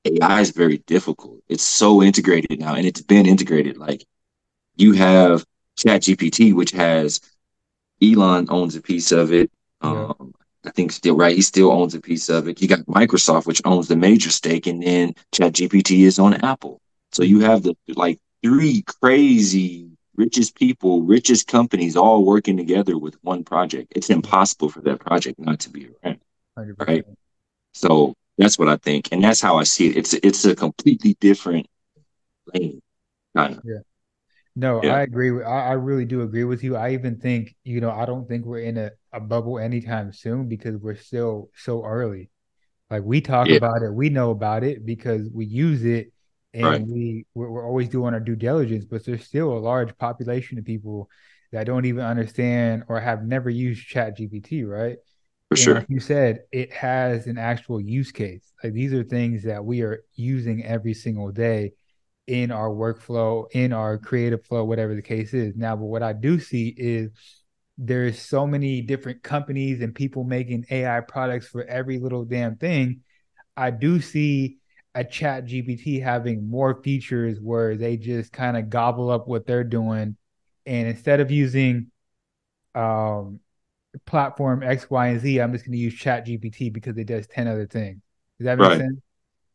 AI 0.04 0.40
is 0.40 0.50
very 0.50 0.78
difficult. 0.78 1.40
It's 1.48 1.62
so 1.62 2.02
integrated 2.02 2.58
now, 2.58 2.74
and 2.74 2.86
it's 2.86 3.02
been 3.02 3.26
integrated. 3.26 3.76
Like 3.76 4.04
you 4.76 4.92
have 4.92 5.44
ChatGPT, 5.78 6.54
which 6.54 6.72
has 6.72 7.20
Elon 8.02 8.46
owns 8.50 8.76
a 8.76 8.82
piece 8.82 9.12
of 9.12 9.32
it. 9.32 9.50
Yeah. 9.82 10.12
Um, 10.18 10.34
I 10.64 10.70
think 10.70 10.92
still 10.92 11.16
right. 11.16 11.34
He 11.34 11.42
still 11.42 11.72
owns 11.72 11.94
a 11.94 12.00
piece 12.00 12.28
of 12.28 12.48
it. 12.48 12.60
You 12.60 12.68
got 12.68 12.80
Microsoft, 12.80 13.46
which 13.46 13.62
owns 13.64 13.88
the 13.88 13.96
major 13.96 14.30
stake, 14.30 14.66
and 14.66 14.82
then 14.82 15.14
ChatGPT 15.32 16.00
is 16.00 16.18
on 16.18 16.34
Apple. 16.34 16.80
So 17.12 17.22
you 17.22 17.40
have 17.40 17.62
the 17.62 17.76
like 17.88 18.18
three 18.42 18.82
crazy 18.82 19.90
richest 20.16 20.56
people, 20.56 21.02
richest 21.02 21.46
companies 21.46 21.96
all 21.96 22.24
working 22.24 22.56
together 22.56 22.98
with 22.98 23.16
one 23.22 23.44
project. 23.44 23.92
It's 23.94 24.08
mm-hmm. 24.08 24.16
impossible 24.16 24.68
for 24.68 24.80
that 24.82 25.00
project 25.00 25.38
not 25.38 25.60
to 25.60 25.70
be 25.70 25.88
around. 26.04 26.20
100%. 26.58 26.86
Right. 26.86 27.04
So 27.72 28.14
that's 28.38 28.58
what 28.58 28.68
I 28.68 28.76
think. 28.76 29.08
And 29.12 29.22
that's 29.22 29.40
how 29.40 29.58
I 29.58 29.64
see 29.64 29.88
it. 29.88 29.96
It's 29.96 30.14
it's 30.14 30.44
a 30.44 30.54
completely 30.54 31.16
different 31.20 31.66
lane. 32.52 32.80
Kind 33.36 33.56
of. 33.56 33.62
Yeah. 33.64 33.78
No, 34.54 34.82
yeah. 34.82 34.96
I 34.96 35.02
agree. 35.02 35.30
With, 35.30 35.46
I, 35.46 35.68
I 35.68 35.72
really 35.72 36.04
do 36.04 36.22
agree 36.22 36.44
with 36.44 36.62
you. 36.62 36.76
I 36.76 36.92
even 36.92 37.18
think, 37.18 37.54
you 37.64 37.80
know, 37.80 37.90
I 37.90 38.04
don't 38.04 38.28
think 38.28 38.44
we're 38.44 38.60
in 38.60 38.76
a, 38.76 38.90
a 39.10 39.20
bubble 39.20 39.58
anytime 39.58 40.12
soon 40.12 40.48
because 40.48 40.76
we're 40.76 40.96
still 40.96 41.50
so 41.56 41.82
early. 41.84 42.30
Like 42.90 43.02
we 43.02 43.22
talk 43.22 43.48
yeah. 43.48 43.56
about 43.56 43.80
it, 43.82 43.94
we 43.94 44.10
know 44.10 44.30
about 44.30 44.64
it 44.64 44.84
because 44.84 45.30
we 45.32 45.46
use 45.46 45.82
it 45.86 46.11
and 46.54 46.64
right. 46.64 46.86
we 46.86 47.26
we're, 47.34 47.66
always 47.66 47.88
doing 47.88 48.14
our 48.14 48.20
due 48.20 48.36
diligence 48.36 48.84
but 48.84 49.04
there's 49.04 49.24
still 49.24 49.52
a 49.52 49.58
large 49.58 49.96
population 49.98 50.58
of 50.58 50.64
people 50.64 51.08
that 51.52 51.64
don't 51.64 51.84
even 51.84 52.04
understand 52.04 52.84
or 52.88 53.00
have 53.00 53.24
never 53.24 53.50
used 53.50 53.86
chat 53.86 54.18
gpt 54.18 54.68
right? 54.68 54.96
For 55.50 55.54
and 55.54 55.58
sure. 55.58 55.74
like 55.76 55.86
you 55.88 56.00
said 56.00 56.40
it 56.50 56.72
has 56.72 57.26
an 57.26 57.38
actual 57.38 57.80
use 57.80 58.10
case. 58.10 58.52
Like 58.64 58.72
these 58.72 58.92
are 58.94 59.04
things 59.04 59.44
that 59.44 59.64
we 59.64 59.82
are 59.82 60.02
using 60.14 60.64
every 60.64 60.94
single 60.94 61.30
day 61.30 61.72
in 62.26 62.50
our 62.50 62.70
workflow 62.70 63.46
in 63.52 63.72
our 63.72 63.98
creative 63.98 64.44
flow 64.46 64.64
whatever 64.64 64.94
the 64.94 65.02
case 65.02 65.34
is. 65.34 65.54
Now 65.56 65.76
but 65.76 65.86
what 65.86 66.02
i 66.02 66.12
do 66.12 66.40
see 66.40 66.68
is 66.76 67.10
there's 67.78 68.18
so 68.18 68.46
many 68.46 68.80
different 68.80 69.22
companies 69.22 69.80
and 69.80 69.94
people 69.94 70.24
making 70.24 70.64
ai 70.70 71.00
products 71.00 71.48
for 71.48 71.64
every 71.64 71.98
little 71.98 72.24
damn 72.24 72.56
thing. 72.56 73.00
I 73.56 73.70
do 73.70 74.00
see 74.00 74.58
a 74.94 75.04
chat 75.04 75.46
GPT 75.46 76.02
having 76.02 76.48
more 76.48 76.82
features 76.82 77.38
where 77.40 77.76
they 77.76 77.96
just 77.96 78.32
kind 78.32 78.56
of 78.56 78.68
gobble 78.68 79.10
up 79.10 79.26
what 79.26 79.46
they're 79.46 79.64
doing. 79.64 80.16
And 80.66 80.88
instead 80.88 81.20
of 81.20 81.30
using 81.30 81.90
um, 82.74 83.40
platform 84.04 84.62
X, 84.62 84.90
Y, 84.90 85.08
and 85.08 85.20
Z, 85.20 85.40
I'm 85.40 85.52
just 85.52 85.64
going 85.64 85.72
to 85.72 85.78
use 85.78 85.94
chat 85.94 86.26
GPT 86.26 86.72
because 86.72 86.96
it 86.98 87.06
does 87.06 87.26
10 87.26 87.48
other 87.48 87.66
things. 87.66 88.00
Does 88.38 88.44
that 88.44 88.58
make 88.58 88.68
right. 88.68 88.78
sense? 88.78 89.00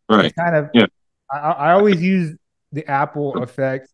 Right. 0.09 0.25
It's 0.25 0.35
kind 0.35 0.55
of, 0.55 0.69
yeah. 0.73 0.87
I, 1.31 1.37
I 1.37 1.71
always 1.73 2.01
use 2.01 2.35
the 2.71 2.85
Apple 2.89 3.41
effect 3.43 3.89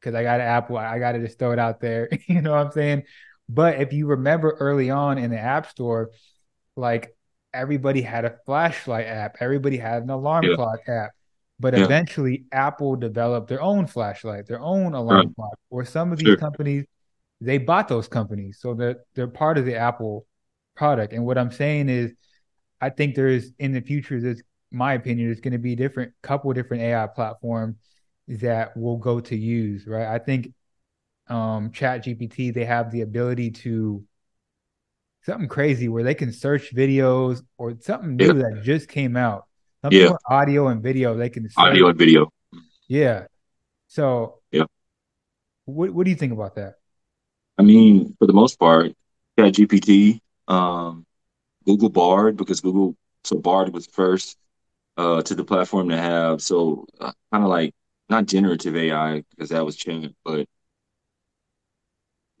because 0.00 0.14
I 0.14 0.22
got 0.22 0.40
an 0.40 0.46
Apple. 0.46 0.76
I 0.76 0.98
got 0.98 1.12
to 1.12 1.18
just 1.18 1.38
throw 1.38 1.52
it 1.52 1.58
out 1.58 1.80
there. 1.80 2.08
you 2.26 2.40
know 2.40 2.52
what 2.52 2.66
I'm 2.66 2.72
saying? 2.72 3.02
But 3.48 3.80
if 3.80 3.92
you 3.92 4.06
remember 4.06 4.56
early 4.58 4.90
on 4.90 5.18
in 5.18 5.30
the 5.30 5.38
App 5.38 5.68
Store, 5.68 6.10
like 6.76 7.15
everybody 7.56 8.02
had 8.02 8.24
a 8.24 8.36
flashlight 8.46 9.06
app, 9.06 9.36
everybody 9.40 9.76
had 9.76 10.02
an 10.02 10.10
alarm 10.10 10.44
yeah. 10.44 10.54
clock 10.54 10.88
app. 10.88 11.10
But 11.58 11.76
yeah. 11.76 11.84
eventually, 11.84 12.44
Apple 12.52 12.96
developed 12.96 13.48
their 13.48 13.62
own 13.62 13.86
flashlight, 13.86 14.46
their 14.46 14.60
own 14.60 14.92
alarm 14.92 15.26
right. 15.26 15.34
clock, 15.36 15.58
or 15.70 15.84
some 15.86 16.12
of 16.12 16.18
these 16.18 16.26
sure. 16.26 16.36
companies 16.36 16.84
they 17.40 17.58
bought 17.58 17.88
those 17.88 18.08
companies, 18.08 18.58
so 18.60 18.74
that 18.74 18.78
they're, 18.78 18.96
they're 19.14 19.28
part 19.28 19.58
of 19.58 19.64
the 19.64 19.76
Apple 19.76 20.26
product. 20.74 21.12
And 21.12 21.24
what 21.24 21.38
I'm 21.38 21.52
saying 21.52 21.88
is, 21.88 22.12
I 22.80 22.90
think 22.90 23.14
there 23.14 23.28
is 23.28 23.52
in 23.58 23.72
the 23.72 23.80
future, 23.80 24.20
there's 24.20 24.42
my 24.70 24.94
opinion, 24.94 25.28
there's 25.28 25.40
going 25.40 25.52
to 25.52 25.58
be 25.58 25.74
different 25.74 26.12
couple 26.22 26.52
different 26.52 26.82
AI 26.82 27.06
platforms 27.06 27.76
that 28.28 28.76
will 28.76 28.96
go 28.96 29.20
to 29.20 29.36
use. 29.36 29.86
Right, 29.86 30.06
I 30.06 30.18
think 30.18 30.52
um, 31.28 31.72
Chat 31.72 32.04
GPT 32.04 32.52
they 32.52 32.64
have 32.64 32.90
the 32.90 33.02
ability 33.02 33.50
to 33.50 34.02
something 35.26 35.48
crazy 35.48 35.88
where 35.88 36.04
they 36.04 36.14
can 36.14 36.32
search 36.32 36.74
videos 36.74 37.42
or 37.58 37.74
something 37.80 38.16
new 38.16 38.26
yeah. 38.26 38.32
that 38.32 38.62
just 38.62 38.88
came 38.88 39.16
out 39.16 39.46
Something 39.82 40.00
yeah. 40.00 40.16
audio 40.28 40.68
and 40.68 40.82
video. 40.82 41.16
They 41.16 41.28
can 41.28 41.48
audio 41.56 41.88
and 41.88 41.98
video. 41.98 42.32
Yeah. 42.88 43.26
So 43.86 44.40
yeah. 44.50 44.64
What 45.64 45.90
what 45.90 46.04
do 46.04 46.10
you 46.10 46.16
think 46.16 46.32
about 46.32 46.56
that? 46.56 46.74
I 47.58 47.62
mean, 47.62 48.16
for 48.18 48.26
the 48.26 48.32
most 48.32 48.58
part, 48.58 48.92
Chat 49.38 49.54
GPT, 49.54 50.20
um, 50.48 51.06
Google 51.64 51.90
Bard, 51.90 52.36
because 52.36 52.60
Google 52.60 52.96
so 53.22 53.36
Bard 53.36 53.72
was 53.72 53.86
first 53.86 54.36
uh, 54.96 55.22
to 55.22 55.34
the 55.34 55.44
platform 55.44 55.90
to 55.90 55.96
have 55.96 56.42
so 56.42 56.86
uh, 57.00 57.12
kind 57.32 57.44
of 57.44 57.50
like 57.50 57.72
not 58.08 58.26
generative 58.26 58.74
AI 58.74 59.22
because 59.30 59.50
that 59.50 59.64
was 59.64 59.76
changed, 59.76 60.14
but 60.24 60.48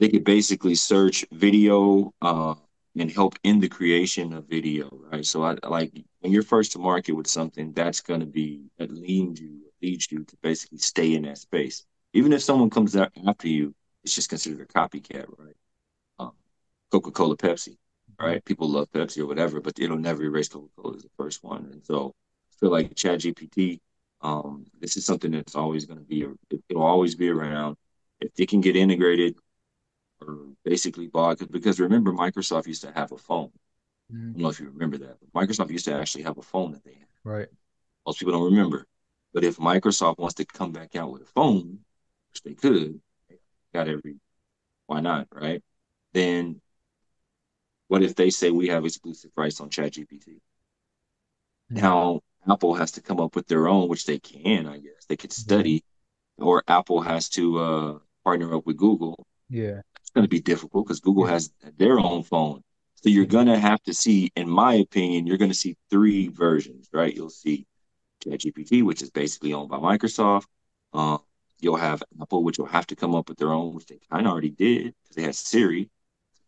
they 0.00 0.08
could 0.08 0.24
basically 0.24 0.74
search 0.74 1.24
video, 1.32 2.12
uh, 2.20 2.54
and 2.98 3.10
help 3.10 3.38
in 3.42 3.60
the 3.60 3.68
creation 3.68 4.32
of 4.32 4.48
video, 4.48 4.88
right? 5.12 5.24
So 5.24 5.44
I 5.44 5.56
like 5.68 5.92
when 6.20 6.32
you're 6.32 6.42
first 6.42 6.72
to 6.72 6.78
market 6.78 7.12
with 7.12 7.26
something, 7.26 7.72
that's 7.72 8.00
going 8.00 8.20
to 8.20 8.26
be 8.26 8.64
that 8.78 8.90
leads 8.90 9.40
you, 9.40 9.60
leads 9.82 10.10
you 10.10 10.24
to 10.24 10.36
basically 10.42 10.78
stay 10.78 11.14
in 11.14 11.22
that 11.22 11.38
space. 11.38 11.84
Even 12.14 12.32
if 12.32 12.42
someone 12.42 12.70
comes 12.70 12.96
after 12.96 13.48
you, 13.48 13.74
it's 14.02 14.14
just 14.14 14.30
considered 14.30 14.60
a 14.60 14.66
copycat, 14.66 15.26
right? 15.38 15.56
Um, 16.18 16.32
Coca 16.90 17.10
Cola, 17.10 17.36
Pepsi, 17.36 17.76
right? 18.18 18.44
People 18.44 18.68
love 18.70 18.90
Pepsi 18.92 19.18
or 19.18 19.26
whatever, 19.26 19.60
but 19.60 19.78
it'll 19.78 19.98
never 19.98 20.22
erase 20.22 20.48
Coca 20.48 20.68
Cola 20.76 20.96
as 20.96 21.02
the 21.02 21.10
first 21.16 21.44
one. 21.44 21.68
And 21.72 21.84
so 21.84 22.14
I 22.50 22.54
feel 22.60 22.70
like 22.70 22.94
Chat 22.94 23.20
GPT, 23.20 23.80
um, 24.22 24.64
this 24.80 24.96
is 24.96 25.04
something 25.04 25.32
that's 25.32 25.54
always 25.54 25.84
going 25.84 25.98
to 25.98 26.04
be, 26.04 26.26
it'll 26.68 26.82
always 26.82 27.14
be 27.14 27.28
around. 27.28 27.76
If 28.20 28.32
it 28.38 28.48
can 28.48 28.62
get 28.62 28.76
integrated 28.76 29.34
or 30.20 30.46
basically 30.64 31.06
bought 31.06 31.38
because 31.50 31.80
remember 31.80 32.12
Microsoft 32.12 32.66
used 32.66 32.82
to 32.82 32.92
have 32.92 33.12
a 33.12 33.16
phone. 33.16 33.50
Mm-hmm. 34.12 34.30
I 34.30 34.32
don't 34.32 34.42
know 34.42 34.48
if 34.48 34.60
you 34.60 34.66
remember 34.70 34.98
that, 34.98 35.16
but 35.20 35.48
Microsoft 35.48 35.70
used 35.70 35.84
to 35.86 35.94
actually 35.94 36.24
have 36.24 36.38
a 36.38 36.42
phone 36.42 36.72
that 36.72 36.84
they 36.84 36.94
had. 36.94 37.08
Right. 37.24 37.48
Most 38.06 38.18
people 38.18 38.32
don't 38.32 38.52
remember. 38.52 38.86
But 39.34 39.44
if 39.44 39.56
Microsoft 39.56 40.18
wants 40.18 40.36
to 40.36 40.44
come 40.44 40.72
back 40.72 40.96
out 40.96 41.10
with 41.12 41.22
a 41.22 41.26
phone, 41.26 41.80
which 42.32 42.42
they 42.42 42.54
could, 42.54 43.00
got 43.74 43.88
every 43.88 44.16
why 44.86 45.00
not, 45.00 45.26
right? 45.32 45.62
Then 46.12 46.60
what 47.88 48.02
if 48.02 48.14
they 48.14 48.30
say 48.30 48.50
we 48.50 48.68
have 48.68 48.84
exclusive 48.84 49.32
rights 49.36 49.60
on 49.60 49.68
ChatGPT? 49.68 50.38
Mm-hmm. 51.70 51.76
Now 51.76 52.20
Apple 52.48 52.74
has 52.74 52.92
to 52.92 53.02
come 53.02 53.20
up 53.20 53.34
with 53.34 53.48
their 53.48 53.68
own, 53.68 53.88
which 53.88 54.06
they 54.06 54.18
can, 54.18 54.66
I 54.66 54.78
guess. 54.78 55.04
They 55.08 55.16
could 55.16 55.30
mm-hmm. 55.30 55.42
study, 55.42 55.78
mm-hmm. 55.78 56.46
or 56.46 56.62
Apple 56.68 57.00
has 57.00 57.28
to 57.30 57.58
uh, 57.58 57.98
partner 58.24 58.54
up 58.54 58.66
with 58.66 58.76
Google. 58.76 59.26
Yeah 59.48 59.82
going 60.16 60.24
to 60.24 60.28
be 60.28 60.40
difficult 60.40 60.86
because 60.86 61.00
Google 61.00 61.26
has 61.26 61.52
their 61.76 62.00
own 62.00 62.22
phone. 62.22 62.62
So 62.94 63.10
you're 63.10 63.26
going 63.26 63.46
to 63.46 63.58
have 63.58 63.82
to 63.82 63.94
see, 63.94 64.32
in 64.34 64.48
my 64.48 64.74
opinion, 64.74 65.26
you're 65.26 65.36
going 65.36 65.50
to 65.50 65.56
see 65.56 65.76
three 65.90 66.28
versions, 66.28 66.88
right? 66.92 67.14
You'll 67.14 67.30
see 67.30 67.66
ChatGPT, 68.24 68.82
which 68.82 69.02
is 69.02 69.10
basically 69.10 69.52
owned 69.52 69.68
by 69.68 69.76
Microsoft. 69.76 70.46
Uh, 70.94 71.18
you'll 71.60 71.76
have 71.76 72.02
Apple, 72.20 72.42
which 72.42 72.58
will 72.58 72.66
have 72.66 72.86
to 72.88 72.96
come 72.96 73.14
up 73.14 73.28
with 73.28 73.36
their 73.36 73.52
own, 73.52 73.74
which 73.74 73.86
they 73.86 74.00
kind 74.10 74.26
of 74.26 74.32
already 74.32 74.50
did 74.50 74.94
because 75.02 75.16
they 75.16 75.22
had 75.22 75.34
Siri. 75.34 75.90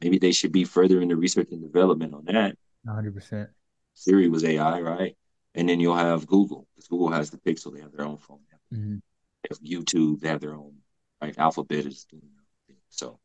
Maybe 0.00 0.18
they 0.18 0.32
should 0.32 0.52
be 0.52 0.64
further 0.64 1.02
in 1.02 1.08
the 1.08 1.16
research 1.16 1.48
and 1.52 1.60
development 1.60 2.14
on 2.14 2.24
that. 2.24 2.56
100%. 2.86 3.48
Siri 3.94 4.28
was 4.28 4.44
AI, 4.44 4.80
right? 4.80 5.16
And 5.54 5.68
then 5.68 5.78
you'll 5.80 5.96
have 5.96 6.26
Google 6.26 6.66
because 6.74 6.88
Google 6.88 7.10
has 7.10 7.30
the 7.30 7.38
Pixel. 7.38 7.74
They 7.74 7.80
have 7.80 7.92
their 7.92 8.06
own 8.06 8.16
phone. 8.16 8.40
Mm-hmm. 8.72 8.96
They 9.42 9.48
have 9.50 9.60
YouTube. 9.60 10.20
They 10.20 10.28
have 10.28 10.40
their 10.40 10.54
own, 10.54 10.76
right? 11.20 11.36
Alphabet 11.36 11.84
is 11.84 12.04
doing 12.04 12.22
their 12.22 12.40
own 12.40 12.66
thing. 12.66 12.76
So 12.88 13.18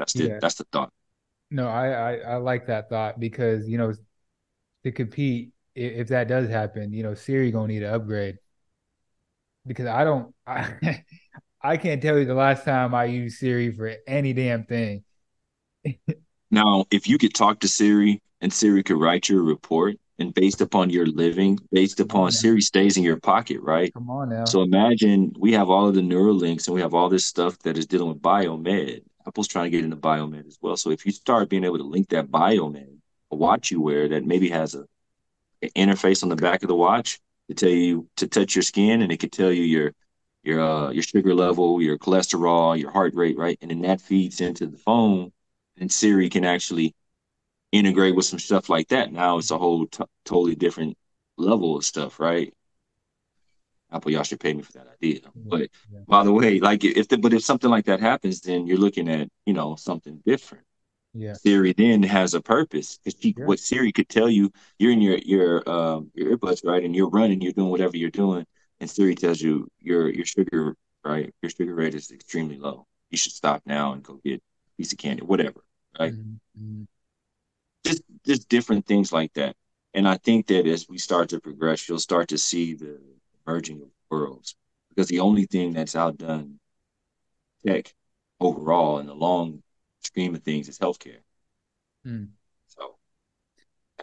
that's 0.00 0.14
the 0.14 0.28
yeah. 0.28 0.38
that's 0.40 0.54
the 0.54 0.64
thought. 0.72 0.90
No, 1.50 1.68
I, 1.68 1.88
I, 1.88 2.16
I 2.16 2.36
like 2.36 2.66
that 2.66 2.88
thought 2.88 3.20
because 3.20 3.68
you 3.68 3.76
know 3.76 3.92
to 4.84 4.92
compete, 4.92 5.50
if 5.74 6.08
that 6.08 6.26
does 6.26 6.48
happen, 6.48 6.92
you 6.92 7.02
know 7.02 7.14
Siri 7.14 7.50
gonna 7.50 7.68
need 7.68 7.82
an 7.82 7.92
upgrade 7.92 8.38
because 9.66 9.86
I 9.86 10.04
don't 10.04 10.34
I 10.46 11.04
I 11.62 11.76
can't 11.76 12.00
tell 12.00 12.18
you 12.18 12.24
the 12.24 12.34
last 12.34 12.64
time 12.64 12.94
I 12.94 13.04
used 13.04 13.38
Siri 13.38 13.70
for 13.70 13.94
any 14.06 14.32
damn 14.32 14.64
thing. 14.64 15.04
now, 16.50 16.86
if 16.90 17.06
you 17.06 17.18
could 17.18 17.34
talk 17.34 17.60
to 17.60 17.68
Siri 17.68 18.22
and 18.40 18.50
Siri 18.50 18.82
could 18.82 18.98
write 18.98 19.28
your 19.28 19.42
report, 19.42 19.96
and 20.18 20.34
based 20.34 20.60
upon 20.60 20.90
your 20.90 21.06
living, 21.06 21.58
based 21.72 21.98
upon 21.98 22.30
Siri 22.30 22.60
stays 22.60 22.96
in 22.96 23.02
your 23.02 23.18
pocket, 23.18 23.60
right? 23.62 23.92
Come 23.94 24.10
on 24.10 24.28
now. 24.28 24.44
So 24.44 24.62
imagine 24.62 25.32
we 25.38 25.52
have 25.54 25.70
all 25.70 25.88
of 25.88 25.94
the 25.94 26.02
neural 26.02 26.34
links 26.34 26.68
and 26.68 26.74
we 26.74 26.82
have 26.82 26.94
all 26.94 27.08
this 27.08 27.24
stuff 27.24 27.58
that 27.60 27.78
is 27.78 27.86
dealing 27.86 28.08
with 28.08 28.20
biomed. 28.20 29.02
Apple's 29.30 29.46
trying 29.46 29.66
to 29.66 29.70
get 29.70 29.84
into 29.84 29.96
biomed 29.96 30.44
as 30.48 30.58
well. 30.60 30.76
So 30.76 30.90
if 30.90 31.06
you 31.06 31.12
start 31.12 31.48
being 31.48 31.62
able 31.62 31.78
to 31.78 31.84
link 31.84 32.08
that 32.08 32.32
biomed, 32.32 32.98
a 33.30 33.36
watch 33.36 33.70
you 33.70 33.80
wear 33.80 34.08
that 34.08 34.26
maybe 34.26 34.48
has 34.48 34.74
a 34.74 34.84
an 35.62 35.70
interface 35.76 36.24
on 36.24 36.30
the 36.30 36.36
back 36.36 36.62
of 36.62 36.68
the 36.68 36.74
watch 36.74 37.20
to 37.48 37.54
tell 37.54 37.68
you 37.70 38.08
to 38.16 38.26
touch 38.26 38.56
your 38.56 38.62
skin, 38.62 39.02
and 39.02 39.12
it 39.12 39.18
could 39.18 39.30
tell 39.30 39.52
you 39.52 39.62
your 39.62 39.92
your 40.42 40.60
uh, 40.60 40.90
your 40.90 41.04
sugar 41.04 41.32
level, 41.32 41.80
your 41.80 41.96
cholesterol, 41.96 42.76
your 42.76 42.90
heart 42.90 43.14
rate, 43.14 43.38
right? 43.38 43.56
And 43.60 43.70
then 43.70 43.82
that 43.82 44.00
feeds 44.00 44.40
into 44.40 44.66
the 44.66 44.78
phone, 44.78 45.30
and 45.78 45.92
Siri 45.92 46.28
can 46.28 46.44
actually 46.44 46.92
integrate 47.72 48.16
with 48.16 48.24
some 48.26 48.40
stuff 48.40 48.68
like 48.68 48.88
that. 48.88 49.12
Now 49.12 49.38
it's 49.38 49.52
a 49.52 49.58
whole 49.58 49.86
t- 49.86 50.04
totally 50.24 50.56
different 50.56 50.96
level 51.36 51.76
of 51.76 51.84
stuff, 51.84 52.18
right? 52.18 52.52
Apple, 53.92 54.12
y'all 54.12 54.22
should 54.22 54.40
pay 54.40 54.54
me 54.54 54.62
for 54.62 54.72
that 54.72 54.86
idea. 54.92 55.20
But 55.34 55.70
yeah. 55.92 56.00
by 56.06 56.24
the 56.24 56.32
way, 56.32 56.60
like 56.60 56.84
if 56.84 57.08
the, 57.08 57.18
but 57.18 57.32
if 57.32 57.42
something 57.42 57.70
like 57.70 57.86
that 57.86 58.00
happens, 58.00 58.40
then 58.40 58.66
you're 58.66 58.78
looking 58.78 59.08
at 59.08 59.28
you 59.46 59.52
know 59.52 59.76
something 59.76 60.22
different. 60.24 60.64
Yeah. 61.12 61.34
Siri 61.34 61.72
then 61.72 62.02
has 62.04 62.34
a 62.34 62.40
purpose 62.40 62.98
because 63.02 63.24
yeah. 63.24 63.44
what 63.44 63.58
Siri 63.58 63.90
could 63.90 64.08
tell 64.08 64.30
you, 64.30 64.52
you're 64.78 64.92
in 64.92 65.00
your 65.00 65.18
your 65.18 65.68
um 65.68 66.10
your 66.14 66.36
earbuds 66.36 66.64
right, 66.64 66.84
and 66.84 66.94
you're 66.94 67.10
running, 67.10 67.40
you're 67.40 67.52
doing 67.52 67.70
whatever 67.70 67.96
you're 67.96 68.10
doing, 68.10 68.46
and 68.78 68.88
Siri 68.88 69.14
tells 69.14 69.40
you 69.40 69.68
your 69.80 70.08
your 70.08 70.24
sugar 70.24 70.76
right, 71.04 71.34
your 71.42 71.50
sugar 71.50 71.74
rate 71.74 71.94
is 71.94 72.10
extremely 72.10 72.58
low. 72.58 72.86
You 73.10 73.18
should 73.18 73.32
stop 73.32 73.62
now 73.66 73.92
and 73.92 74.02
go 74.02 74.20
get 74.24 74.40
a 74.40 74.76
piece 74.76 74.92
of 74.92 74.98
candy, 74.98 75.22
whatever, 75.22 75.64
right? 75.98 76.12
Mm-hmm. 76.12 76.84
Just 77.84 78.02
just 78.24 78.48
different 78.48 78.86
things 78.86 79.12
like 79.12 79.32
that. 79.34 79.56
And 79.94 80.06
I 80.06 80.16
think 80.16 80.46
that 80.46 80.66
as 80.66 80.88
we 80.88 80.98
start 80.98 81.30
to 81.30 81.40
progress, 81.40 81.88
you'll 81.88 81.98
start 81.98 82.28
to 82.28 82.38
see 82.38 82.74
the 82.74 83.00
merging 83.46 83.82
of 83.82 83.88
worlds 84.10 84.56
because 84.90 85.08
the 85.08 85.20
only 85.20 85.46
thing 85.46 85.72
that's 85.72 85.96
outdone 85.96 86.58
tech 87.66 87.94
overall 88.40 88.98
in 88.98 89.06
the 89.06 89.14
long 89.14 89.62
scheme 90.00 90.34
of 90.34 90.42
things 90.42 90.68
is 90.68 90.78
healthcare. 90.78 91.20
Mm. 92.06 92.28
So 92.66 92.96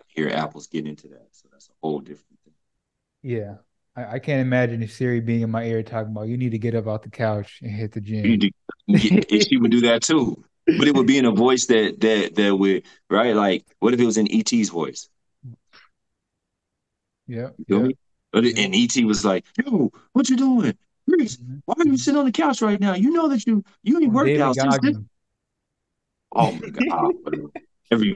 here 0.08 0.30
Apple's 0.30 0.67
getting 0.67 0.89
into 0.89 1.08
that. 1.10 1.28
So 1.32 1.47
that's 1.52 1.69
a 1.69 1.73
whole 1.82 2.00
different 2.00 2.39
thing. 2.43 2.54
Yeah. 3.21 3.56
I, 3.95 4.15
I 4.15 4.19
can't 4.19 4.41
imagine 4.41 4.84
if 4.84 4.93
Siri 4.93 5.19
being 5.19 5.41
in 5.41 5.52
my 5.52 5.63
ear 5.63 5.84
talking 5.84 6.12
about 6.12 6.28
you 6.28 6.38
need 6.38 6.52
to 6.52 6.60
get 6.60 6.76
up 6.76 6.88
off 6.88 7.02
the 7.02 7.10
couch 7.10 7.60
and 7.62 7.71
hit 7.71 7.91
the 7.91 8.02
gym. 8.02 8.39
To, 8.39 9.39
she 9.41 9.58
would 9.58 9.71
do 9.71 9.82
that 9.82 10.04
too. 10.04 10.43
But 10.65 10.88
it 10.88 10.95
would 10.95 11.08
be 11.08 11.17
in 11.17 11.26
a 11.26 11.32
voice 11.32 11.65
that 11.67 12.00
that 12.02 12.36
that 12.36 12.56
would 12.58 12.84
right 13.10 13.34
like 13.34 13.65
what 13.80 13.93
if 13.93 14.02
it 14.02 14.06
was 14.06 14.17
in 14.17 14.28
ET's 14.30 14.69
voice? 14.69 15.08
Yeah. 17.26 17.50
You 17.67 17.88
yeah. 17.88 17.91
And 18.34 18.76
ET 18.76 18.96
was 19.06 19.24
like, 19.24 19.46
"Yo, 19.58 19.92
what 20.13 20.30
you 20.30 20.36
doing? 20.36 20.78
Mm-hmm. 21.10 21.58
Why 21.66 21.76
are 21.78 21.88
you 21.88 21.98
sitting 21.98 22.20
on 22.20 22.26
the 22.26 22.32
couch 22.32 22.62
right 22.62 22.80
now? 22.80 22.94
You 22.94 23.12
know 23.12 23.30
that 23.30 23.48
you 23.48 23.63
you 23.84 24.00
ain't 24.00 24.12
worked 24.12 24.40
out 24.40 24.56
since 24.56 24.78
then." 24.82 25.10
Oh 26.34 26.52
my 26.52 26.70
god! 26.70 27.13
Every 27.92 28.16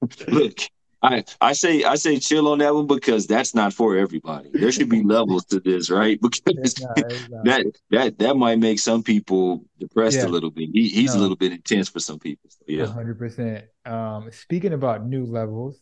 look, 0.28 0.58
I 1.02 1.24
I 1.40 1.52
say 1.52 1.84
I 1.84 1.94
say 1.94 2.18
chill 2.18 2.48
on 2.48 2.58
that 2.58 2.74
one 2.74 2.86
because 2.86 3.26
that's 3.26 3.54
not 3.54 3.72
for 3.72 3.96
everybody. 3.96 4.50
There 4.52 4.72
should 4.72 4.88
be 4.88 5.02
levels 5.02 5.44
to 5.46 5.60
this, 5.60 5.90
right? 5.90 6.18
Because 6.28 6.74
that 7.44 7.72
that 7.90 8.18
that 8.18 8.36
might 8.36 8.58
make 8.58 8.80
some 8.80 9.02
people 9.02 9.64
depressed 9.78 10.18
yeah. 10.18 10.26
a 10.26 10.28
little 10.28 10.50
bit. 10.50 10.70
He, 10.72 10.88
he's 10.88 11.14
no. 11.14 11.20
a 11.20 11.22
little 11.22 11.36
bit 11.36 11.52
intense 11.52 11.88
for 11.88 12.00
some 12.00 12.18
people. 12.18 12.50
So 12.50 12.64
yeah, 12.66 12.86
hundred 12.86 13.18
percent. 13.18 13.66
Um, 13.84 14.30
speaking 14.32 14.72
about 14.72 15.06
new 15.06 15.24
levels, 15.24 15.80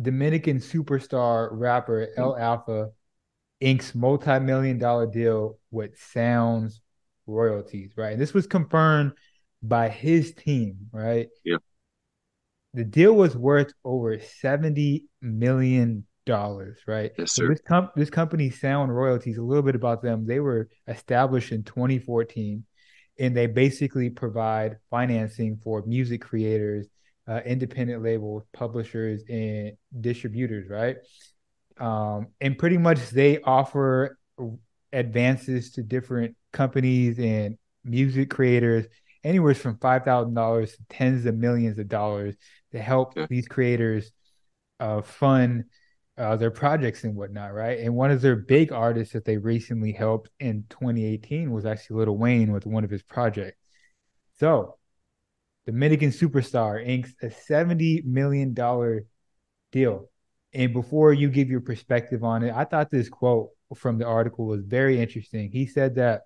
Dominican 0.00 0.58
superstar 0.58 1.48
rapper 1.52 2.08
hmm. 2.14 2.20
El 2.20 2.36
Alfa 2.36 2.90
inks 3.60 3.94
multi-million 3.94 4.78
dollar 4.78 5.06
deal 5.06 5.58
with 5.70 5.98
Sounds 5.98 6.80
royalties, 7.26 7.92
right? 7.96 8.12
And 8.12 8.20
this 8.20 8.34
was 8.34 8.46
confirmed 8.46 9.12
by 9.62 9.88
his 9.88 10.34
team, 10.34 10.88
right? 10.92 11.28
Yeah. 11.44 11.58
The 12.74 12.84
deal 12.84 13.12
was 13.12 13.36
worth 13.36 13.72
over 13.84 14.18
seventy 14.18 15.06
million 15.20 16.06
dollars, 16.24 16.78
right? 16.86 17.12
Yes, 17.18 17.32
so 17.32 17.42
sir. 17.42 17.48
this 17.48 17.60
com- 17.60 17.90
this 17.94 18.10
company, 18.10 18.50
Sound 18.50 18.94
Royalties, 18.94 19.38
a 19.38 19.42
little 19.42 19.62
bit 19.62 19.74
about 19.74 20.02
them. 20.02 20.26
They 20.26 20.40
were 20.40 20.68
established 20.88 21.52
in 21.52 21.64
2014, 21.64 22.64
and 23.18 23.36
they 23.36 23.46
basically 23.46 24.10
provide 24.10 24.78
financing 24.90 25.58
for 25.62 25.82
music 25.86 26.22
creators, 26.22 26.88
uh, 27.28 27.40
independent 27.44 28.02
labels, 28.02 28.44
publishers, 28.52 29.22
and 29.28 29.72
distributors, 30.00 30.68
right? 30.68 30.96
Um, 31.78 32.28
and 32.40 32.58
pretty 32.58 32.78
much 32.78 33.10
they 33.10 33.40
offer 33.40 34.18
advances 34.92 35.72
to 35.72 35.82
different 35.82 36.36
companies 36.52 37.18
and 37.18 37.56
music 37.84 38.30
creators 38.30 38.86
anywhere 39.24 39.54
from 39.54 39.78
five 39.78 40.04
thousand 40.04 40.34
dollars 40.34 40.72
to 40.72 40.78
tens 40.90 41.24
of 41.26 41.36
millions 41.36 41.78
of 41.78 41.88
dollars 41.88 42.34
to 42.72 42.80
help 42.80 43.16
Yeah. 43.16 43.26
these 43.28 43.48
creators 43.48 44.12
uh, 44.80 45.02
fund 45.02 45.64
uh, 46.18 46.36
their 46.36 46.50
projects 46.50 47.04
and 47.04 47.16
whatnot, 47.16 47.54
right? 47.54 47.78
And 47.80 47.94
one 47.94 48.10
of 48.10 48.20
their 48.20 48.36
big 48.36 48.72
artists 48.72 49.14
that 49.14 49.24
they 49.24 49.38
recently 49.38 49.92
helped 49.92 50.30
in 50.40 50.64
2018 50.68 51.50
was 51.50 51.64
actually 51.64 52.04
Lil 52.04 52.16
Wayne 52.16 52.52
with 52.52 52.66
one 52.66 52.84
of 52.84 52.90
his 52.90 53.02
projects. 53.02 53.58
So, 54.38 54.76
Dominican 55.66 56.10
Superstar 56.10 56.84
inks 56.84 57.14
a 57.22 57.30
70 57.30 58.02
million 58.04 58.54
dollar 58.54 59.04
deal. 59.70 60.08
And 60.54 60.72
before 60.72 61.12
you 61.12 61.30
give 61.30 61.48
your 61.48 61.60
perspective 61.60 62.24
on 62.24 62.42
it, 62.42 62.52
I 62.54 62.64
thought 62.64 62.90
this 62.90 63.08
quote 63.08 63.50
from 63.74 63.98
the 63.98 64.06
article 64.06 64.46
was 64.46 64.62
very 64.64 65.00
interesting. 65.00 65.50
He 65.50 65.66
said 65.66 65.94
that 65.94 66.22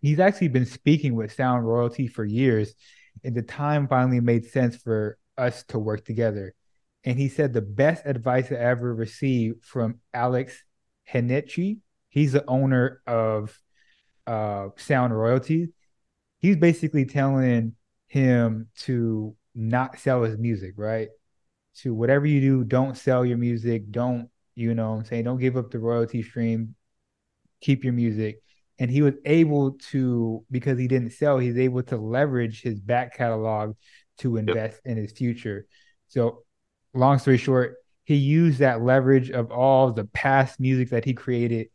he's 0.00 0.20
actually 0.20 0.48
been 0.48 0.66
speaking 0.66 1.14
with 1.14 1.32
Sound 1.32 1.66
Royalty 1.66 2.06
for 2.06 2.24
years, 2.24 2.74
and 3.24 3.34
the 3.34 3.42
time 3.42 3.88
finally 3.88 4.20
made 4.20 4.46
sense 4.46 4.76
for 4.76 5.18
us 5.36 5.64
to 5.64 5.78
work 5.78 6.04
together. 6.04 6.54
And 7.02 7.18
he 7.18 7.28
said 7.28 7.52
the 7.52 7.62
best 7.62 8.04
advice 8.04 8.52
I 8.52 8.56
ever 8.56 8.94
received 8.94 9.64
from 9.64 10.00
Alex 10.12 10.62
Heiche, 11.10 11.78
he's 12.08 12.32
the 12.32 12.44
owner 12.46 13.00
of 13.06 13.58
uh, 14.26 14.68
Sound 14.76 15.16
Royalty. 15.16 15.70
He's 16.38 16.56
basically 16.56 17.06
telling 17.06 17.74
him 18.10 18.68
to 18.80 19.34
not 19.54 19.98
sell 19.98 20.22
his 20.22 20.38
music, 20.38 20.74
right? 20.76 21.08
To 21.78 21.94
whatever 21.94 22.26
you 22.26 22.40
do, 22.40 22.64
don't 22.64 22.96
sell 22.96 23.24
your 23.24 23.38
music. 23.38 23.90
Don't, 23.90 24.28
you 24.54 24.74
know 24.74 24.90
what 24.90 24.98
I'm 24.98 25.04
saying? 25.04 25.24
Don't 25.24 25.40
give 25.40 25.56
up 25.56 25.70
the 25.70 25.78
royalty 25.78 26.22
stream. 26.22 26.74
Keep 27.60 27.84
your 27.84 27.92
music 27.92 28.42
and 28.80 28.90
he 28.90 29.02
was 29.02 29.14
able 29.26 29.72
to 29.90 30.42
because 30.50 30.78
he 30.78 30.88
didn't 30.88 31.12
sell 31.12 31.38
he's 31.38 31.58
able 31.58 31.82
to 31.84 31.96
leverage 31.96 32.62
his 32.62 32.80
back 32.80 33.16
catalog 33.16 33.76
to 34.18 34.38
invest 34.38 34.80
yep. 34.84 34.92
in 34.92 34.96
his 34.96 35.12
future 35.12 35.66
so 36.08 36.42
long 36.94 37.18
story 37.18 37.36
short 37.36 37.76
he 38.04 38.16
used 38.16 38.58
that 38.58 38.82
leverage 38.82 39.30
of 39.30 39.52
all 39.52 39.92
the 39.92 40.06
past 40.06 40.58
music 40.58 40.90
that 40.90 41.04
he 41.04 41.12
created 41.12 41.68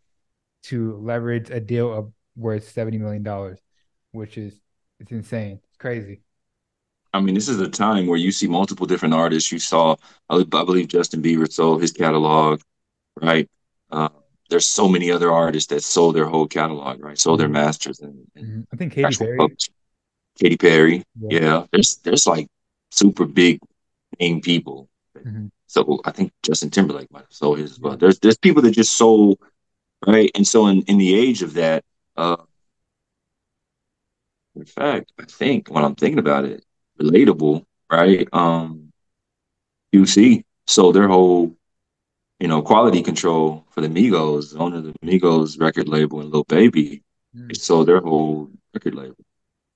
to 0.63 0.97
leverage 0.97 1.49
a 1.49 1.59
deal 1.59 1.93
of 1.93 2.11
worth 2.35 2.69
70 2.69 2.97
million 2.97 3.23
dollars 3.23 3.59
which 4.11 4.37
is 4.37 4.59
it's 4.99 5.11
insane 5.11 5.59
it's 5.63 5.77
crazy 5.77 6.21
I 7.15 7.21
mean, 7.21 7.33
this 7.33 7.47
is 7.47 7.61
a 7.61 7.69
time 7.69 8.07
where 8.07 8.17
you 8.17 8.31
see 8.31 8.45
multiple 8.47 8.85
different 8.85 9.13
artists. 9.13 9.49
You 9.49 9.59
saw, 9.59 9.95
I 10.29 10.43
believe, 10.43 10.89
Justin 10.89 11.21
Bieber 11.21 11.49
sold 11.49 11.81
his 11.81 11.93
catalog, 11.93 12.59
right? 13.21 13.49
Uh, 13.89 14.09
there's 14.49 14.65
so 14.65 14.89
many 14.89 15.11
other 15.11 15.31
artists 15.31 15.69
that 15.69 15.81
sold 15.81 16.15
their 16.15 16.25
whole 16.25 16.45
catalog, 16.45 17.01
right? 17.01 17.17
Sold 17.17 17.39
their 17.39 17.47
masters 17.47 18.01
and, 18.01 18.27
and 18.35 18.45
mm-hmm. 18.45 18.61
I 18.73 18.75
think 18.75 18.93
Katy 18.93 19.15
Perry. 19.15 19.37
Publishing. 19.37 19.73
Katy 20.37 20.57
Perry, 20.57 21.03
yeah. 21.21 21.39
yeah. 21.39 21.65
There's 21.71 21.95
there's 22.03 22.27
like 22.27 22.47
super 22.91 23.25
big 23.25 23.59
name 24.19 24.41
people. 24.41 24.89
Mm-hmm. 25.17 25.47
So 25.67 26.01
I 26.03 26.11
think 26.11 26.33
Justin 26.43 26.69
Timberlake 26.69 27.11
might 27.11 27.21
have 27.21 27.31
sold 27.31 27.59
his 27.59 27.71
as 27.71 27.79
well. 27.79 27.95
There's 27.95 28.19
there's 28.19 28.37
people 28.37 28.61
that 28.63 28.71
just 28.71 28.97
sold, 28.97 29.39
right? 30.05 30.29
And 30.35 30.45
so 30.45 30.67
in, 30.67 30.81
in 30.83 30.97
the 30.97 31.17
age 31.17 31.41
of 31.41 31.53
that, 31.53 31.85
uh 32.17 32.37
in 34.55 34.65
fact, 34.65 35.11
I 35.19 35.25
think 35.25 35.69
when 35.69 35.83
I'm 35.83 35.95
thinking 35.95 36.19
about 36.19 36.45
it, 36.45 36.63
relatable, 36.99 37.65
right? 37.91 38.27
Um 38.33 38.91
UC 39.93 40.43
So 40.67 40.91
their 40.91 41.07
whole 41.07 41.55
you 42.39 42.47
know, 42.47 42.61
quality 42.61 43.01
control 43.01 43.65
for 43.69 43.81
the 43.81 43.87
Migos, 43.87 44.59
owner 44.59 44.77
of 44.77 44.83
the 44.83 44.93
Migos 45.03 45.59
record 45.59 45.87
label 45.87 46.19
and 46.19 46.29
Lil 46.31 46.43
Baby, 46.43 47.01
mm. 47.35 47.55
sold 47.55 47.87
their 47.87 48.01
whole 48.01 48.49
record 48.73 48.95
label. 48.95 49.15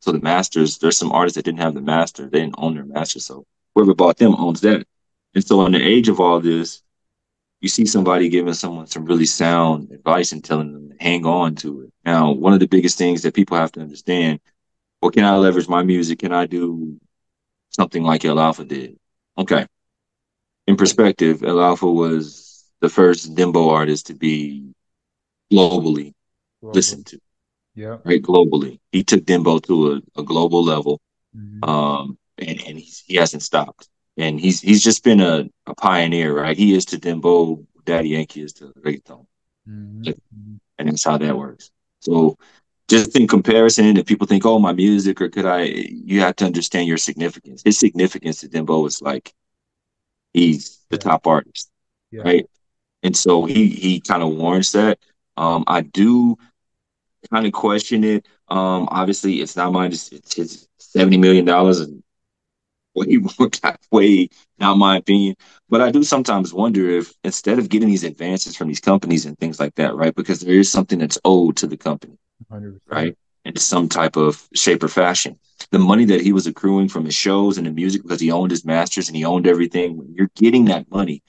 So 0.01 0.11
the 0.11 0.19
masters, 0.19 0.77
there's 0.77 0.97
some 0.97 1.11
artists 1.11 1.35
that 1.35 1.45
didn't 1.45 1.59
have 1.59 1.73
the 1.73 1.81
master, 1.81 2.27
they 2.27 2.39
didn't 2.39 2.55
own 2.57 2.75
their 2.75 2.85
master. 2.85 3.19
So 3.19 3.45
whoever 3.73 3.93
bought 3.93 4.17
them 4.17 4.35
owns 4.35 4.61
that. 4.61 4.85
And 5.35 5.45
so 5.45 5.65
in 5.65 5.73
the 5.73 5.81
age 5.81 6.09
of 6.09 6.19
all 6.19 6.39
this, 6.39 6.81
you 7.61 7.69
see 7.69 7.85
somebody 7.85 8.29
giving 8.29 8.53
someone 8.53 8.87
some 8.87 9.05
really 9.05 9.25
sound 9.25 9.91
advice 9.91 10.31
and 10.31 10.43
telling 10.43 10.73
them 10.73 10.89
to 10.89 10.95
hang 11.03 11.25
on 11.25 11.55
to 11.55 11.81
it. 11.81 11.93
Now, 12.05 12.31
one 12.31 12.53
of 12.53 12.59
the 12.59 12.67
biggest 12.67 12.97
things 12.97 13.21
that 13.23 13.33
people 13.33 13.57
have 13.57 13.71
to 13.73 13.81
understand, 13.81 14.39
well, 15.01 15.11
can 15.11 15.25
I 15.25 15.35
leverage 15.35 15.67
my 15.67 15.83
music? 15.83 16.19
Can 16.19 16.31
I 16.31 16.45
do 16.45 16.99
something 17.69 18.03
like 18.03 18.25
El 18.25 18.39
Alfa 18.39 18.65
did? 18.65 18.97
Okay. 19.37 19.65
In 20.67 20.75
perspective, 20.75 21.43
El 21.43 21.59
Alfa 21.59 21.89
was 21.89 22.65
the 22.79 22.89
first 22.89 23.35
Dembow 23.35 23.71
artist 23.71 24.07
to 24.07 24.13
be 24.13 24.71
globally 25.51 26.13
Global. 26.61 26.73
listened 26.75 27.05
to. 27.07 27.19
Yeah. 27.75 27.97
Right. 28.03 28.21
Globally. 28.21 28.79
He 28.91 29.03
took 29.03 29.23
Dembow 29.23 29.61
to 29.67 29.93
a, 29.93 30.21
a 30.21 30.23
global 30.23 30.63
level. 30.63 30.99
Mm-hmm. 31.35 31.69
Um, 31.69 32.17
and, 32.37 32.61
and 32.67 32.77
he's, 32.79 33.03
he 33.05 33.15
hasn't 33.15 33.43
stopped. 33.43 33.87
And 34.17 34.39
he's 34.39 34.59
he's 34.59 34.83
just 34.83 35.03
been 35.03 35.21
a, 35.21 35.49
a 35.65 35.75
pioneer, 35.75 36.35
right? 36.37 36.57
He 36.57 36.73
is 36.73 36.85
to 36.85 36.97
Dembow, 36.97 37.65
Daddy 37.85 38.09
Yankee 38.09 38.41
is 38.41 38.53
to 38.53 38.73
reggaeton. 38.85 39.25
Mm-hmm. 39.67 40.55
And 40.77 40.89
that's 40.89 41.03
how 41.03 41.17
that 41.17 41.37
works. 41.37 41.71
So 42.01 42.37
just 42.89 43.15
in 43.15 43.27
comparison, 43.27 43.97
if 43.97 44.05
people 44.05 44.27
think, 44.27 44.45
oh, 44.45 44.59
my 44.59 44.73
music, 44.73 45.21
or 45.21 45.29
could 45.29 45.45
I, 45.45 45.63
you 45.63 46.21
have 46.21 46.35
to 46.37 46.45
understand 46.45 46.87
your 46.87 46.97
significance. 46.97 47.61
His 47.63 47.79
significance 47.79 48.41
to 48.41 48.49
Dembow 48.49 48.87
is 48.87 49.01
like 49.01 49.33
he's 50.33 50.79
the 50.89 50.97
yeah. 50.97 51.09
top 51.11 51.27
artist, 51.27 51.69
yeah. 52.11 52.21
right? 52.23 52.45
and 53.03 53.15
so 53.15 53.45
he 53.45 53.67
he 53.67 54.01
kind 54.01 54.23
of 54.23 54.35
warrants 54.35 54.71
that. 54.71 54.99
Um, 55.37 55.63
I 55.67 55.81
do 55.81 56.37
kind 57.31 57.45
of 57.45 57.53
question 57.53 58.03
it. 58.03 58.27
Um, 58.49 58.87
obviously, 58.91 59.41
it's 59.41 59.55
not 59.55 59.71
mine. 59.71 59.91
It's, 59.91 60.11
it's 60.11 60.35
his 60.35 60.67
seventy 60.77 61.17
million 61.17 61.45
dollars 61.45 61.79
and 61.79 62.03
way 62.95 63.17
more, 63.17 63.49
way 63.91 64.29
not 64.57 64.77
my 64.77 64.97
opinion. 64.97 65.35
But 65.69 65.81
I 65.81 65.91
do 65.91 66.03
sometimes 66.03 66.53
wonder 66.53 66.89
if 66.89 67.13
instead 67.23 67.59
of 67.59 67.69
getting 67.69 67.89
these 67.89 68.03
advances 68.03 68.55
from 68.55 68.67
these 68.67 68.79
companies 68.79 69.25
and 69.25 69.37
things 69.37 69.59
like 69.59 69.75
that, 69.75 69.95
right? 69.95 70.15
Because 70.15 70.41
there 70.41 70.59
is 70.59 70.71
something 70.71 70.99
that's 70.99 71.19
owed 71.23 71.57
to 71.57 71.67
the 71.67 71.77
company, 71.77 72.17
100%. 72.47 72.79
right? 72.87 73.17
In 73.45 73.55
some 73.55 73.89
type 73.89 74.15
of 74.15 74.47
shape 74.53 74.83
or 74.83 74.87
fashion. 74.87 75.39
The 75.71 75.79
money 75.79 76.05
that 76.05 76.21
he 76.21 76.33
was 76.33 76.47
accruing 76.47 76.89
from 76.89 77.05
his 77.05 77.15
shows 77.15 77.57
and 77.57 77.67
the 77.67 77.71
music 77.71 78.01
because 78.01 78.19
he 78.19 78.31
owned 78.31 78.51
his 78.51 78.65
masters 78.65 79.07
and 79.07 79.15
he 79.15 79.25
owned 79.25 79.47
everything. 79.47 79.97
When 79.97 80.13
you're 80.13 80.31
getting 80.35 80.65
that 80.65 80.89
money, 80.89 81.23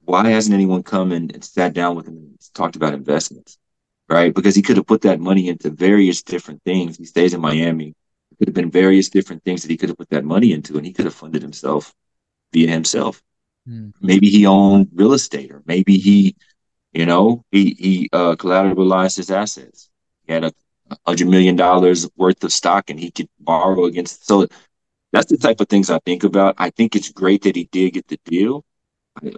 why 0.00 0.28
hasn't 0.28 0.54
anyone 0.54 0.82
come 0.82 1.12
and, 1.12 1.44
sat 1.44 1.74
down 1.74 1.96
with 1.96 2.06
him 2.06 2.16
and 2.16 2.38
talked 2.54 2.76
about 2.76 2.94
investments? 2.94 3.58
Right? 4.08 4.34
Because 4.34 4.54
he 4.54 4.62
could 4.62 4.76
have 4.76 4.86
put 4.86 5.02
that 5.02 5.20
money 5.20 5.48
into 5.48 5.70
various 5.70 6.22
different 6.22 6.62
things. 6.62 6.96
He 6.96 7.04
stays 7.04 7.34
in 7.34 7.40
Miami. 7.40 7.94
It 8.30 8.38
could 8.38 8.48
have 8.48 8.54
been 8.54 8.70
various 8.70 9.08
different 9.08 9.42
things 9.42 9.62
that 9.62 9.70
he 9.70 9.76
could 9.76 9.88
have 9.88 9.98
put 9.98 10.10
that 10.10 10.24
money 10.24 10.52
into, 10.52 10.76
and 10.76 10.86
he 10.86 10.92
could 10.92 11.06
have 11.06 11.14
funded 11.14 11.42
himself 11.42 11.92
via 12.52 12.70
himself. 12.70 13.20
Mm. 13.68 13.92
Maybe 14.00 14.28
he 14.30 14.46
owned 14.46 14.88
real 14.94 15.12
estate, 15.12 15.50
or 15.50 15.62
maybe 15.66 15.98
he, 15.98 16.36
you 16.92 17.06
know, 17.06 17.44
he 17.50 17.74
he 17.78 18.08
uh, 18.12 18.36
collateralized 18.36 19.16
his 19.16 19.30
assets. 19.30 19.85
He 20.26 20.32
had 20.32 20.44
a 20.44 20.52
hundred 21.06 21.28
million 21.28 21.56
dollars 21.56 22.08
worth 22.16 22.42
of 22.44 22.52
stock, 22.52 22.90
and 22.90 22.98
he 22.98 23.10
could 23.10 23.28
borrow 23.40 23.84
against. 23.86 24.26
So 24.26 24.46
that's 25.12 25.30
the 25.30 25.38
type 25.38 25.60
of 25.60 25.68
things 25.68 25.90
I 25.90 25.98
think 26.00 26.24
about. 26.24 26.56
I 26.58 26.70
think 26.70 26.96
it's 26.96 27.12
great 27.12 27.42
that 27.42 27.56
he 27.56 27.64
did 27.72 27.94
get 27.94 28.08
the 28.08 28.18
deal 28.24 28.64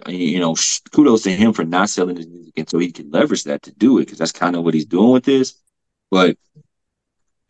you 0.07 0.39
know, 0.39 0.55
kudos 0.91 1.23
to 1.23 1.31
him 1.31 1.53
for 1.53 1.63
not 1.63 1.89
selling 1.89 2.17
his 2.17 2.27
music, 2.27 2.53
and 2.57 2.69
so 2.69 2.79
he 2.79 2.91
can 2.91 3.09
leverage 3.11 3.43
that 3.45 3.61
to 3.63 3.71
do 3.71 3.97
it 3.97 4.05
because 4.05 4.17
that's 4.17 4.31
kind 4.31 4.55
of 4.55 4.63
what 4.63 4.73
he's 4.73 4.85
doing 4.85 5.11
with 5.11 5.23
this. 5.23 5.55
But 6.11 6.37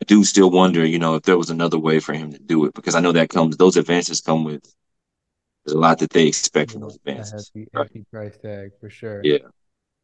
I 0.00 0.04
do 0.06 0.24
still 0.24 0.50
wonder, 0.50 0.84
you 0.84 0.98
know, 0.98 1.16
if 1.16 1.24
there 1.24 1.38
was 1.38 1.50
another 1.50 1.78
way 1.78 2.00
for 2.00 2.12
him 2.12 2.32
to 2.32 2.38
do 2.38 2.64
it 2.66 2.74
because 2.74 2.94
I 2.94 3.00
know 3.00 3.12
that 3.12 3.30
comes 3.30 3.56
those 3.56 3.76
advances 3.76 4.20
come 4.20 4.44
with 4.44 4.62
there's 5.64 5.74
a 5.74 5.78
lot 5.78 5.98
that 5.98 6.10
they 6.10 6.26
expect 6.26 6.72
from 6.72 6.82
those 6.82 6.96
advances. 6.96 7.50
Hefty, 7.54 7.68
hefty 7.74 8.04
price 8.10 8.38
tag 8.38 8.70
for 8.80 8.88
sure. 8.88 9.20
Yeah, 9.24 9.38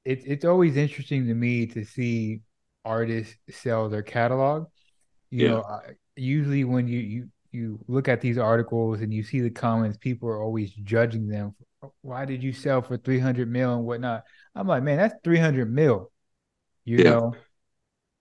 it's 0.04 0.24
it's 0.26 0.44
always 0.44 0.76
interesting 0.76 1.26
to 1.28 1.34
me 1.34 1.66
to 1.66 1.84
see 1.84 2.40
artists 2.86 3.34
sell 3.50 3.88
their 3.88 4.02
catalog. 4.02 4.66
You 5.30 5.42
yeah. 5.42 5.50
know, 5.50 5.60
uh, 5.60 5.80
usually 6.14 6.64
when 6.64 6.88
you 6.88 7.00
you 7.00 7.28
you 7.52 7.78
look 7.88 8.08
at 8.08 8.20
these 8.20 8.38
articles 8.38 9.00
and 9.00 9.12
you 9.12 9.22
see 9.22 9.40
the 9.40 9.50
comments, 9.50 9.98
people 9.98 10.28
are 10.28 10.42
always 10.42 10.70
judging 10.72 11.28
them 11.28 11.54
why 12.02 12.24
did 12.24 12.42
you 12.42 12.52
sell 12.52 12.82
for 12.82 12.96
300 12.96 13.50
mil 13.50 13.74
and 13.74 13.84
whatnot? 13.84 14.24
I'm 14.54 14.66
like, 14.66 14.82
man, 14.82 14.96
that's 14.96 15.14
300 15.24 15.70
mil, 15.70 16.10
you 16.84 16.98
yeah. 16.98 17.10
know? 17.10 17.34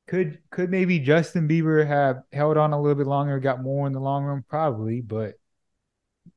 could 0.07 0.39
could 0.51 0.69
maybe 0.69 0.99
Justin 0.99 1.47
Bieber 1.47 1.85
have 1.85 2.17
held 2.31 2.57
on 2.57 2.73
a 2.73 2.79
little 2.79 2.95
bit 2.95 3.07
longer, 3.07 3.39
got 3.39 3.63
more 3.63 3.87
in 3.87 3.93
the 3.93 3.99
long 3.99 4.23
run? 4.23 4.43
Probably, 4.47 5.01
but 5.01 5.33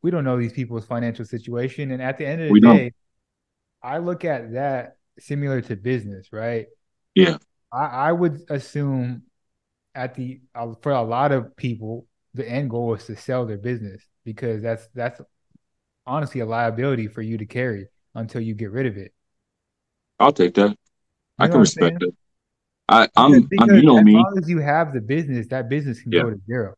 we 0.00 0.10
don't 0.10 0.24
know 0.24 0.38
these 0.38 0.52
people's 0.52 0.86
financial 0.86 1.24
situation. 1.24 1.90
And 1.90 2.00
at 2.00 2.16
the 2.18 2.26
end 2.26 2.40
of 2.40 2.46
the 2.46 2.52
we 2.52 2.60
day, 2.60 2.66
don't. 2.66 2.94
I 3.82 3.98
look 3.98 4.24
at 4.24 4.54
that 4.54 4.96
similar 5.18 5.60
to 5.62 5.76
business, 5.76 6.28
right? 6.32 6.66
Yeah. 7.14 7.36
I, 7.72 7.84
I 7.84 8.12
would 8.12 8.42
assume 8.50 9.22
at 9.94 10.14
the 10.14 10.40
uh, 10.54 10.74
for 10.82 10.92
a 10.92 11.02
lot 11.02 11.32
of 11.32 11.56
people, 11.56 12.06
the 12.34 12.48
end 12.48 12.70
goal 12.70 12.94
is 12.94 13.06
to 13.06 13.16
sell 13.16 13.46
their 13.46 13.58
business 13.58 14.02
because 14.24 14.62
that's 14.62 14.88
that's 14.94 15.20
honestly 16.06 16.40
a 16.40 16.46
liability 16.46 17.08
for 17.08 17.22
you 17.22 17.38
to 17.38 17.46
carry 17.46 17.88
until 18.14 18.40
you 18.40 18.54
get 18.54 18.70
rid 18.70 18.86
of 18.86 18.96
it. 18.96 19.12
I'll 20.18 20.32
take 20.32 20.54
that. 20.54 20.70
You 20.70 20.76
I 21.38 21.48
can 21.48 21.60
respect 21.60 22.02
it. 22.02 22.14
I, 22.88 23.08
I'm, 23.16 23.42
because 23.42 23.68
I'm, 23.70 23.76
you 23.76 23.82
know 23.82 23.98
as 23.98 24.04
me. 24.04 24.12
As 24.12 24.24
long 24.24 24.38
as 24.38 24.48
you 24.48 24.58
have 24.60 24.92
the 24.94 25.00
business, 25.00 25.46
that 25.48 25.68
business 25.68 26.00
can 26.00 26.12
yeah. 26.12 26.22
go 26.22 26.30
to 26.30 26.40
zero. 26.46 26.74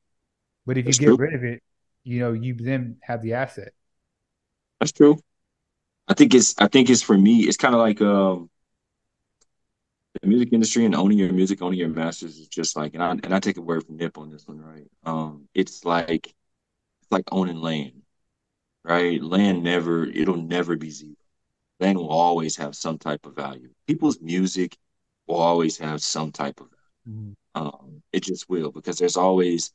But 0.66 0.76
if 0.76 0.86
That's 0.86 0.98
you 0.98 1.06
get 1.06 1.16
true. 1.16 1.16
rid 1.18 1.34
of 1.34 1.44
it, 1.44 1.62
you 2.04 2.20
know, 2.20 2.32
you 2.32 2.54
then 2.54 2.96
have 3.02 3.22
the 3.22 3.34
asset. 3.34 3.72
That's 4.80 4.92
true. 4.92 5.18
I 6.08 6.14
think 6.14 6.34
it's 6.34 6.54
I 6.58 6.66
think 6.66 6.90
it's 6.90 7.02
for 7.02 7.16
me, 7.16 7.40
it's 7.42 7.56
kind 7.56 7.74
of 7.74 7.80
like 7.80 8.00
um 8.00 8.50
the 10.20 10.28
music 10.28 10.52
industry 10.52 10.84
and 10.84 10.94
owning 10.94 11.18
your 11.18 11.32
music, 11.32 11.62
owning 11.62 11.78
your 11.78 11.88
masters 11.88 12.38
is 12.38 12.48
just 12.48 12.76
like 12.76 12.94
and 12.94 13.02
I 13.02 13.10
and 13.10 13.34
I 13.34 13.40
take 13.40 13.56
a 13.56 13.62
word 13.62 13.86
from 13.86 13.96
Nip 13.96 14.18
on 14.18 14.30
this 14.30 14.46
one, 14.46 14.60
right? 14.60 14.86
Um 15.04 15.48
it's 15.54 15.84
like 15.84 16.26
it's 16.26 17.10
like 17.10 17.24
owning 17.30 17.56
land. 17.56 18.02
Right? 18.82 19.22
Land 19.22 19.62
never 19.62 20.04
it'll 20.04 20.36
never 20.36 20.76
be 20.76 20.90
zero. 20.90 21.14
Land 21.80 21.98
will 21.98 22.08
always 22.08 22.56
have 22.56 22.74
some 22.74 22.98
type 22.98 23.26
of 23.26 23.34
value. 23.34 23.70
People's 23.86 24.20
music 24.20 24.76
will 25.26 25.36
always 25.36 25.78
have 25.78 26.02
some 26.02 26.32
type 26.32 26.60
of 26.60 26.66
value. 26.66 26.76
Mm-hmm. 27.08 27.62
Um, 27.62 28.02
it 28.12 28.22
just 28.22 28.48
will 28.48 28.70
because 28.70 28.98
there's 28.98 29.16
always 29.16 29.72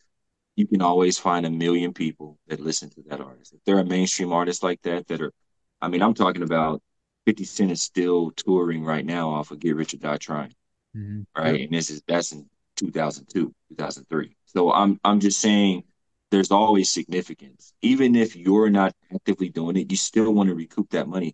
you 0.55 0.67
can 0.67 0.81
always 0.81 1.17
find 1.17 1.45
a 1.45 1.49
million 1.49 1.93
people 1.93 2.37
that 2.47 2.59
listen 2.59 2.89
to 2.91 3.03
that 3.09 3.19
artist. 3.19 3.53
If 3.53 3.63
they're 3.65 3.79
a 3.79 3.85
mainstream 3.85 4.31
artist 4.31 4.63
like 4.63 4.81
that, 4.83 5.07
that 5.07 5.21
are, 5.21 5.33
I 5.81 5.89
mean, 5.89 6.01
I'm 6.01 6.13
talking 6.13 6.43
about 6.43 6.81
50 7.25 7.43
Cent 7.43 7.71
is 7.71 7.81
still 7.81 8.31
touring 8.31 8.83
right 8.83 9.05
now 9.05 9.29
off 9.29 9.51
of 9.51 9.59
Get 9.59 9.75
Rich 9.75 9.93
or 9.93 9.97
Die 9.97 10.17
Trying, 10.17 10.53
mm-hmm. 10.95 11.21
right? 11.35 11.61
And 11.61 11.73
this 11.73 11.89
is 11.89 12.01
that's 12.07 12.31
in 12.31 12.47
2002, 12.75 13.53
2003. 13.69 14.35
So 14.45 14.71
I'm 14.71 14.99
I'm 15.03 15.19
just 15.19 15.39
saying 15.39 15.83
there's 16.31 16.51
always 16.51 16.91
significance. 16.91 17.73
Even 17.81 18.15
if 18.15 18.35
you're 18.35 18.69
not 18.69 18.93
actively 19.13 19.49
doing 19.49 19.77
it, 19.77 19.91
you 19.91 19.97
still 19.97 20.33
want 20.33 20.49
to 20.49 20.55
recoup 20.55 20.89
that 20.91 21.07
money. 21.07 21.33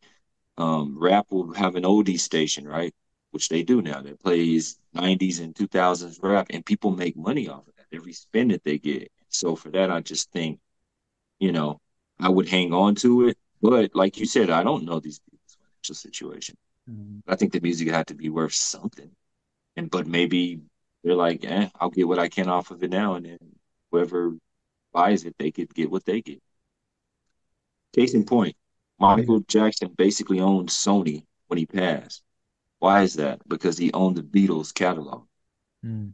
Um, 0.58 0.98
rap 1.00 1.28
will 1.32 1.54
have 1.54 1.76
an 1.76 1.84
oldie 1.84 2.20
station, 2.20 2.68
right? 2.68 2.94
Which 3.32 3.50
they 3.50 3.64
do 3.64 3.82
now. 3.82 4.02
That 4.02 4.22
plays 4.22 4.78
90s 4.96 5.42
and 5.42 5.56
2000s 5.56 6.20
rap, 6.22 6.48
and 6.50 6.66
people 6.66 6.92
make 6.92 7.16
money 7.16 7.48
off 7.48 7.68
of 7.68 7.76
that 7.78 7.96
every 7.96 8.14
spin 8.14 8.50
that 8.50 8.64
they 8.64 8.78
get. 8.78 9.12
So 9.30 9.56
for 9.56 9.70
that, 9.72 9.90
I 9.90 10.02
just 10.02 10.32
think, 10.32 10.60
you 11.40 11.52
know, 11.52 11.80
I 12.20 12.30
would 12.30 12.48
hang 12.50 12.74
on 12.74 12.96
to 12.96 13.30
it. 13.30 13.38
But 13.62 13.96
like 13.96 14.18
you 14.18 14.26
said, 14.26 14.50
I 14.50 14.64
don't 14.64 14.86
know 14.86 15.00
these 15.00 15.22
financial 15.82 15.96
situation. 15.96 16.56
Mm-hmm. 16.89 17.32
I 17.32 17.36
think 17.36 17.54
the 17.54 17.60
music 17.62 17.89
had 17.89 18.08
to 18.08 18.15
be 18.15 18.30
worth 18.30 18.54
something. 18.54 19.12
And 19.76 19.89
but 19.89 20.08
maybe 20.08 20.62
they're 21.04 21.15
like, 21.15 21.46
eh, 21.46 21.70
I'll 21.80 21.89
get 21.89 22.08
what 22.08 22.20
I 22.20 22.30
can 22.30 22.50
off 22.50 22.72
of 22.72 22.84
it 22.84 22.89
now, 22.89 23.15
and 23.15 23.26
then 23.26 23.38
whoever 23.91 24.34
buys 24.94 25.24
it, 25.24 25.36
they 25.38 25.52
could 25.52 25.74
get 25.74 25.89
what 25.89 26.06
they 26.06 26.22
get. 26.22 26.41
Case 27.94 28.13
in 28.13 28.26
point, 28.26 28.56
Michael 29.00 29.41
Jackson 29.48 29.94
basically 29.98 30.39
owned 30.39 30.70
Sony 30.70 31.24
when 31.48 31.58
he 31.58 31.65
passed. 31.65 32.22
Why 32.80 33.04
is 33.04 33.15
that? 33.15 33.39
Because 33.48 33.78
he 33.78 33.91
owned 33.94 34.17
the 34.17 34.24
Beatles 34.24 34.74
catalog. 34.74 35.26
Mm 35.86 36.13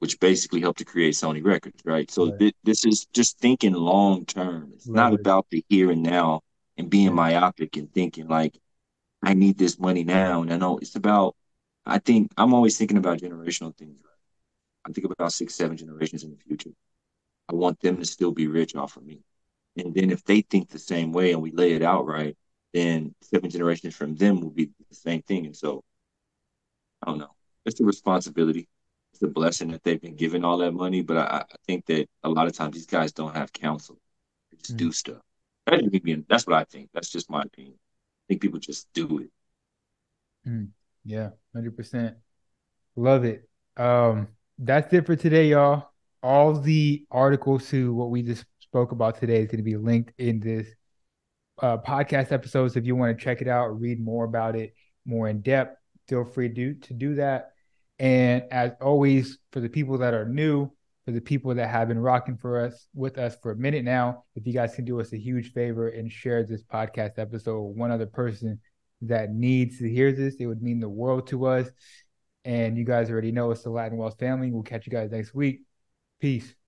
which 0.00 0.20
basically 0.20 0.60
helped 0.60 0.80
to 0.80 0.84
create 0.84 1.14
Sony 1.14 1.42
Records, 1.42 1.80
right? 1.82 2.10
So 2.10 2.28
right. 2.28 2.38
Th- 2.38 2.54
this 2.62 2.84
is 2.84 3.06
just 3.14 3.38
thinking 3.38 3.72
long 3.72 4.26
term. 4.26 4.70
It's 4.74 4.86
right. 4.86 4.94
not 4.94 5.14
about 5.14 5.46
the 5.50 5.64
here 5.70 5.90
and 5.90 6.02
now 6.02 6.42
and 6.76 6.90
being 6.90 7.14
myopic 7.14 7.76
and 7.76 7.92
thinking 7.92 8.28
like 8.28 8.58
I 9.22 9.34
need 9.34 9.58
this 9.58 9.78
money 9.78 10.04
now. 10.04 10.42
And 10.42 10.52
I 10.52 10.56
know 10.56 10.78
it's 10.78 10.96
about. 10.96 11.36
I 11.86 11.98
think 11.98 12.32
I'm 12.36 12.54
always 12.54 12.78
thinking 12.78 12.96
about 12.96 13.18
generational 13.18 13.76
things. 13.76 14.00
Right? 14.02 14.88
I 14.90 14.92
think 14.92 15.06
about 15.10 15.32
six, 15.32 15.54
seven 15.54 15.76
generations 15.76 16.24
in 16.24 16.30
the 16.30 16.36
future. 16.36 16.70
I 17.48 17.54
want 17.54 17.80
them 17.80 17.98
to 17.98 18.04
still 18.04 18.32
be 18.32 18.46
rich 18.46 18.74
off 18.74 18.96
of 18.96 19.04
me. 19.04 19.20
And 19.76 19.94
then 19.94 20.10
if 20.10 20.24
they 20.24 20.40
think 20.40 20.70
the 20.70 20.78
same 20.78 21.12
way 21.12 21.32
and 21.32 21.42
we 21.42 21.50
lay 21.50 21.72
it 21.72 21.82
out 21.82 22.06
right, 22.06 22.36
then 22.72 23.14
seven 23.22 23.50
generations 23.50 23.94
from 23.94 24.14
them 24.16 24.40
will 24.40 24.50
be 24.50 24.70
the 24.88 24.94
same 24.94 25.22
thing. 25.22 25.46
And 25.46 25.56
so 25.56 25.82
I 27.02 27.10
don't 27.10 27.18
know. 27.18 27.34
It's 27.66 27.80
a 27.80 27.84
responsibility 27.84 28.68
it's 29.14 29.22
a 29.22 29.28
blessing 29.28 29.70
that 29.70 29.84
they've 29.84 30.00
been 30.00 30.16
given 30.16 30.44
all 30.44 30.58
that 30.58 30.72
money. 30.72 31.00
But 31.00 31.16
I, 31.18 31.44
I 31.48 31.56
think 31.66 31.86
that 31.86 32.08
a 32.24 32.28
lot 32.28 32.48
of 32.48 32.52
times 32.52 32.74
these 32.74 32.86
guys 32.86 33.12
don't 33.12 33.34
have 33.34 33.52
counsel. 33.52 33.96
They 34.50 34.58
just 34.58 34.74
mm. 34.74 34.78
do 34.78 34.92
stuff. 34.92 35.22
That's 35.66 36.46
what 36.46 36.56
I 36.56 36.64
think. 36.64 36.90
That's 36.92 37.10
just 37.10 37.30
my 37.30 37.42
opinion. 37.42 37.74
I 37.74 38.24
think 38.28 38.42
people 38.42 38.58
just 38.58 38.88
do 38.92 39.18
it. 39.18 39.30
Mm. 40.48 40.68
Yeah, 41.04 41.30
hundred 41.54 41.76
percent. 41.76 42.16
Love 42.96 43.24
it. 43.24 43.48
Um, 43.76 44.28
that's 44.58 44.92
it 44.92 45.06
for 45.06 45.16
today, 45.16 45.48
y'all. 45.48 45.90
All 46.22 46.54
the 46.54 47.04
articles 47.10 47.68
to 47.70 47.92
what 47.94 48.10
we 48.10 48.22
just 48.22 48.44
spoke 48.60 48.92
about 48.92 49.18
today 49.18 49.40
is 49.40 49.46
going 49.46 49.58
to 49.58 49.62
be 49.62 49.76
linked 49.76 50.12
in 50.18 50.40
this 50.40 50.68
uh, 51.60 51.78
podcast 51.78 52.32
episodes. 52.32 52.76
If 52.76 52.86
you 52.86 52.96
want 52.96 53.16
to 53.16 53.22
check 53.22 53.40
it 53.40 53.48
out, 53.48 53.80
read 53.80 54.02
more 54.02 54.24
about 54.24 54.56
it, 54.56 54.74
more 55.04 55.28
in 55.28 55.42
depth, 55.42 55.78
feel 56.08 56.24
free 56.24 56.52
to 56.52 56.74
to 56.74 56.94
do 56.94 57.14
that. 57.16 57.50
And 57.98 58.44
as 58.50 58.72
always, 58.80 59.38
for 59.52 59.60
the 59.60 59.68
people 59.68 59.98
that 59.98 60.14
are 60.14 60.28
new, 60.28 60.70
for 61.04 61.12
the 61.12 61.20
people 61.20 61.54
that 61.54 61.68
have 61.68 61.88
been 61.88 61.98
rocking 61.98 62.36
for 62.36 62.60
us 62.60 62.88
with 62.94 63.18
us 63.18 63.36
for 63.42 63.52
a 63.52 63.56
minute 63.56 63.84
now, 63.84 64.24
if 64.36 64.46
you 64.46 64.52
guys 64.52 64.74
can 64.74 64.84
do 64.84 65.00
us 65.00 65.12
a 65.12 65.18
huge 65.18 65.52
favor 65.52 65.88
and 65.88 66.10
share 66.10 66.44
this 66.44 66.62
podcast 66.62 67.18
episode 67.18 67.60
with 67.60 67.76
one 67.76 67.90
other 67.90 68.06
person 68.06 68.58
that 69.02 69.30
needs 69.30 69.78
to 69.78 69.90
hear 69.90 70.12
this, 70.12 70.36
it 70.36 70.46
would 70.46 70.62
mean 70.62 70.80
the 70.80 70.88
world 70.88 71.26
to 71.26 71.46
us. 71.46 71.68
And 72.44 72.76
you 72.76 72.84
guys 72.84 73.10
already 73.10 73.32
know 73.32 73.50
it's 73.50 73.62
the 73.62 73.70
Latin 73.70 73.98
Wealth 73.98 74.18
family. 74.18 74.50
We'll 74.50 74.62
catch 74.62 74.86
you 74.86 74.92
guys 74.92 75.10
next 75.10 75.34
week. 75.34 75.62
Peace. 76.20 76.54